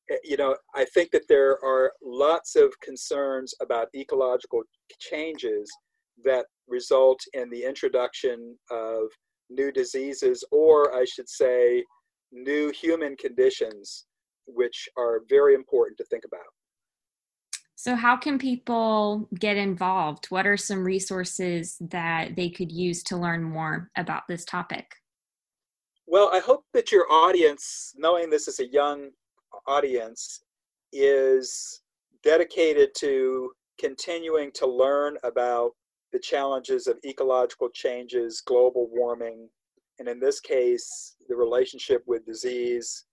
Eh, 0.09 0.17
you 0.23 0.37
know, 0.37 0.55
I 0.73 0.85
think 0.85 1.11
that 1.11 1.27
there 1.27 1.63
are 1.63 1.93
lots 2.03 2.55
of 2.55 2.79
concerns 2.81 3.53
about 3.61 3.87
ecological 3.95 4.63
changes 4.99 5.69
that 6.23 6.45
result 6.67 7.19
in 7.33 7.49
the 7.49 7.63
introduction 7.63 8.57
of 8.71 9.07
new 9.49 9.71
diseases, 9.71 10.43
or 10.51 10.95
I 10.95 11.05
should 11.05 11.29
say, 11.29 11.83
new 12.31 12.71
human 12.71 13.15
conditions, 13.17 14.05
which 14.47 14.87
are 14.97 15.21
very 15.29 15.55
important 15.55 15.97
to 15.97 16.05
think 16.05 16.23
about. 16.25 16.41
So, 17.77 17.93
how 17.95 18.15
can 18.15 18.39
people 18.39 19.27
get 19.37 19.57
involved? 19.57 20.27
What 20.29 20.47
are 20.47 20.57
some 20.57 20.83
resources 20.83 21.77
that 21.81 22.35
they 22.35 22.49
could 22.49 22.71
use 22.71 23.03
to 23.03 23.17
learn 23.17 23.43
more 23.43 23.91
about 23.97 24.23
this 24.27 24.45
topic? 24.45 24.95
Well, 26.07 26.29
I 26.31 26.39
hope 26.39 26.63
that 26.73 26.91
your 26.91 27.11
audience, 27.11 27.93
knowing 27.97 28.29
this 28.29 28.47
is 28.47 28.59
a 28.59 28.67
young 28.67 29.09
audience, 29.67 30.43
is 30.93 31.81
dedicated 32.23 32.89
to 32.97 33.51
continuing 33.79 34.51
to 34.53 34.65
learn 34.65 35.17
about 35.23 35.71
the 36.13 36.19
challenges 36.19 36.87
of 36.87 36.97
ecological 37.05 37.69
changes, 37.69 38.41
global 38.45 38.87
warming, 38.91 39.49
and 39.99 40.07
in 40.07 40.19
this 40.19 40.39
case, 40.39 41.15
the 41.27 41.35
relationship 41.35 42.03
with 42.07 42.25
disease, 42.25 43.05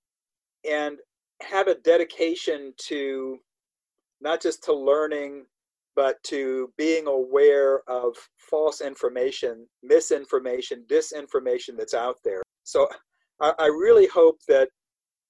and 0.69 0.99
have 1.43 1.67
a 1.67 1.75
dedication 1.75 2.73
to 2.79 3.39
not 4.21 4.41
just 4.41 4.63
to 4.65 4.73
learning, 4.73 5.45
but 5.97 6.23
to 6.23 6.73
being 6.79 7.07
aware 7.07 7.83
of 7.89 8.17
false 8.39 8.81
information, 8.81 9.67
misinformation, 9.83 10.85
disinformation 10.89 11.77
that's 11.77 11.95
out 11.95 12.17
there. 12.25 12.43
So 12.65 12.89
I, 13.41 13.67
really 13.67 14.07
hope 14.07 14.39
that 14.47 14.69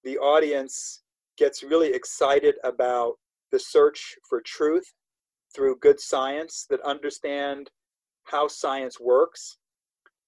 the 0.04 0.18
audience 0.18 1.02
gets 1.38 1.62
really 1.62 1.92
excited 1.92 2.56
about 2.64 3.14
the 3.50 3.58
search 3.58 4.16
for 4.28 4.40
truth 4.44 4.84
through 5.54 5.78
good 5.80 6.00
science 6.00 6.66
that 6.70 6.80
understand 6.82 7.70
how 8.24 8.48
science 8.48 8.98
works 9.00 9.58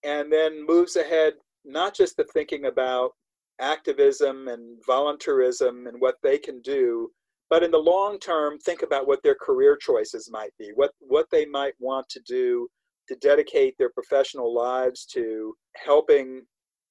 and 0.05 0.31
then 0.31 0.65
moves 0.67 0.97
ahead 0.97 1.35
not 1.65 1.95
just 1.95 2.17
the 2.17 2.25
thinking 2.25 2.67
about 2.67 3.13
activism 3.61 4.49
and 4.49 4.79
voluntarism 4.87 5.87
and 5.87 6.01
what 6.01 6.17
they 6.23 6.39
can 6.39 6.61
do, 6.61 7.11
but 7.49 7.63
in 7.63 7.71
the 7.71 7.79
long 7.79 8.19
term, 8.19 8.59
think 8.59 8.83
about 8.83 9.07
what 9.07 9.23
their 9.23 9.35
career 9.35 9.77
choices 9.77 10.29
might 10.31 10.53
be, 10.59 10.71
what, 10.75 10.93
what 10.99 11.27
they 11.31 11.47
might 11.47 11.75
want 11.79 12.09
to 12.11 12.21
do 12.27 12.69
to 13.09 13.17
dedicate 13.17 13.75
their 13.79 13.91
professional 13.91 14.55
lives 14.55 15.05
to 15.07 15.55
helping 15.77 16.43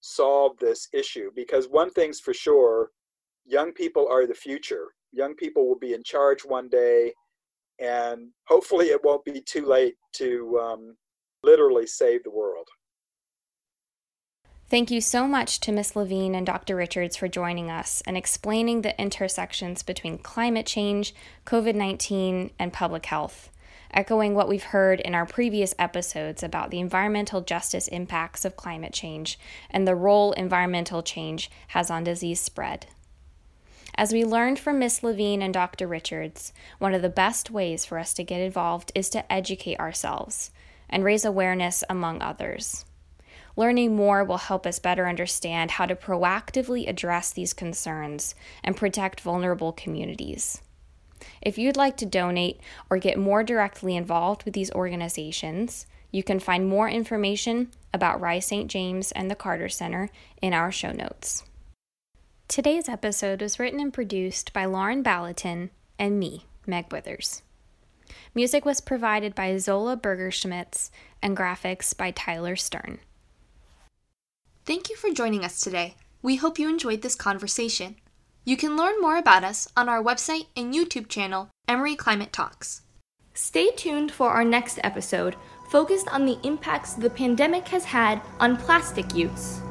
solve 0.02 0.58
this 0.60 0.88
issue. 0.94 1.30
Because 1.36 1.68
one 1.68 1.92
thing's 1.92 2.20
for 2.20 2.34
sure 2.34 2.90
young 3.46 3.72
people 3.72 4.08
are 4.10 4.26
the 4.28 4.34
future. 4.34 4.88
Young 5.12 5.36
people 5.36 5.68
will 5.68 5.78
be 5.78 5.94
in 5.94 6.04
charge 6.04 6.44
one 6.44 6.70
day, 6.70 7.14
and 7.80 8.30
hopefully, 8.48 8.88
it 8.88 9.04
won't 9.04 9.26
be 9.26 9.42
too 9.42 9.66
late 9.66 9.96
to 10.14 10.60
um, 10.60 10.96
literally 11.44 11.86
save 11.86 12.24
the 12.24 12.32
world. 12.32 12.68
Thank 14.70 14.90
you 14.90 15.02
so 15.02 15.28
much 15.28 15.60
to 15.60 15.72
Ms. 15.72 15.96
Lavigne 15.96 16.36
and 16.36 16.48
Dr. 16.48 16.76
Richards 16.76 17.16
for 17.16 17.28
joining 17.28 17.70
us 17.70 18.02
and 18.08 18.18
explaining 18.18 18.82
the 18.82 19.00
intersections 19.00 19.84
between 19.84 20.18
climate 20.18 20.66
change, 20.66 21.14
COVID 21.46 21.76
19, 21.76 22.50
and 22.58 22.74
public 22.74 23.06
health, 23.06 23.52
echoing 23.92 24.34
what 24.34 24.50
we've 24.50 24.64
heard 24.64 25.00
in 25.00 25.14
our 25.14 25.28
previous 25.28 25.76
episodes 25.78 26.42
about 26.42 26.72
the 26.72 26.80
environmental 26.80 27.42
justice 27.42 27.88
impacts 27.90 28.46
of 28.46 28.56
climate 28.56 28.94
change 28.94 29.38
and 29.70 29.88
the 29.88 29.96
role 29.96 30.32
environmental 30.32 31.04
change 31.04 31.52
has 31.68 31.92
on 31.92 32.04
disease 32.04 32.40
spread. 32.40 32.88
As 33.96 34.12
we 34.12 34.26
learned 34.26 34.58
from 34.58 34.80
Ms. 34.80 35.04
Lavigne 35.04 35.44
and 35.44 35.54
Dr. 35.54 35.88
Richards, 35.88 36.52
one 36.80 36.96
of 36.96 37.04
the 37.04 37.10
best 37.10 37.52
ways 37.52 37.86
for 37.86 38.00
us 38.00 38.14
to 38.16 38.24
get 38.24 38.42
involved 38.42 38.92
is 38.96 39.08
to 39.10 39.32
educate 39.32 39.80
ourselves 39.80 40.50
and 40.90 41.04
raise 41.04 41.26
awareness 41.26 41.84
among 41.90 42.22
others. 42.22 42.86
Learning 43.56 43.96
more 43.96 44.24
will 44.24 44.38
help 44.38 44.66
us 44.66 44.80
better 44.80 45.08
understand 45.08 45.72
how 45.72 45.86
to 45.86 45.96
proactively 45.96 46.90
address 46.90 47.32
these 47.32 47.54
concerns 47.54 48.34
and 48.64 48.76
protect 48.76 49.22
vulnerable 49.22 49.72
communities. 49.72 50.62
If 51.40 51.60
you'd 51.60 51.78
like 51.78 51.96
to 51.98 52.08
donate 52.08 52.60
or 52.90 52.98
get 52.98 53.20
more 53.20 53.44
directly 53.44 53.96
involved 53.96 54.44
with 54.44 54.56
these 54.56 54.72
organizations, 54.72 55.86
you 56.10 56.24
can 56.24 56.40
find 56.40 56.68
more 56.68 56.90
information 56.90 57.70
about 57.94 58.20
Rise 58.20 58.48
St. 58.48 58.70
James 58.70 59.12
and 59.12 59.30
the 59.30 59.36
Carter 59.36 59.70
Center 59.70 60.10
in 60.42 60.54
our 60.54 60.72
show 60.72 60.92
notes. 60.92 61.44
Today's 62.48 62.88
episode 62.88 63.42
was 63.42 63.58
written 63.58 63.80
and 63.80 63.92
produced 63.92 64.54
by 64.54 64.66
Lauren 64.66 65.04
Ballatin 65.04 65.70
and 65.98 66.20
me, 66.20 66.46
Meg 66.68 66.92
Withers. 66.92 67.42
Music 68.36 68.64
was 68.64 68.80
provided 68.80 69.34
by 69.34 69.58
Zola 69.58 69.98
Bergerschmitz 69.98 70.92
and 71.22 71.36
graphics 71.36 71.98
by 71.98 72.12
Tyler 72.12 72.56
Stern. 72.56 73.00
Thank 74.66 74.90
you 74.90 74.96
for 74.96 75.10
joining 75.10 75.44
us 75.44 75.62
today. 75.62 75.96
We 76.22 76.36
hope 76.36 76.60
you 76.60 76.70
enjoyed 76.70 77.02
this 77.02 77.16
conversation. 77.16 77.96
You 78.46 78.56
can 78.56 78.78
learn 78.78 79.02
more 79.02 79.18
about 79.18 79.44
us 79.44 79.68
on 79.76 79.90
our 79.90 80.04
website 80.04 80.48
and 80.56 80.76
YouTube 80.76 81.08
channel, 81.08 81.50
Emory 81.68 81.96
Climate 81.96 82.34
Talks. 82.34 82.82
Stay 83.34 83.72
tuned 83.72 84.12
for 84.12 84.30
our 84.30 84.46
next 84.46 84.80
episode, 84.84 85.36
focused 85.70 86.08
on 86.10 86.26
the 86.26 86.38
impacts 86.44 86.94
the 86.94 87.10
pandemic 87.10 87.68
has 87.70 87.86
had 87.86 88.22
on 88.40 88.58
plastic 88.58 89.16
use. 89.16 89.63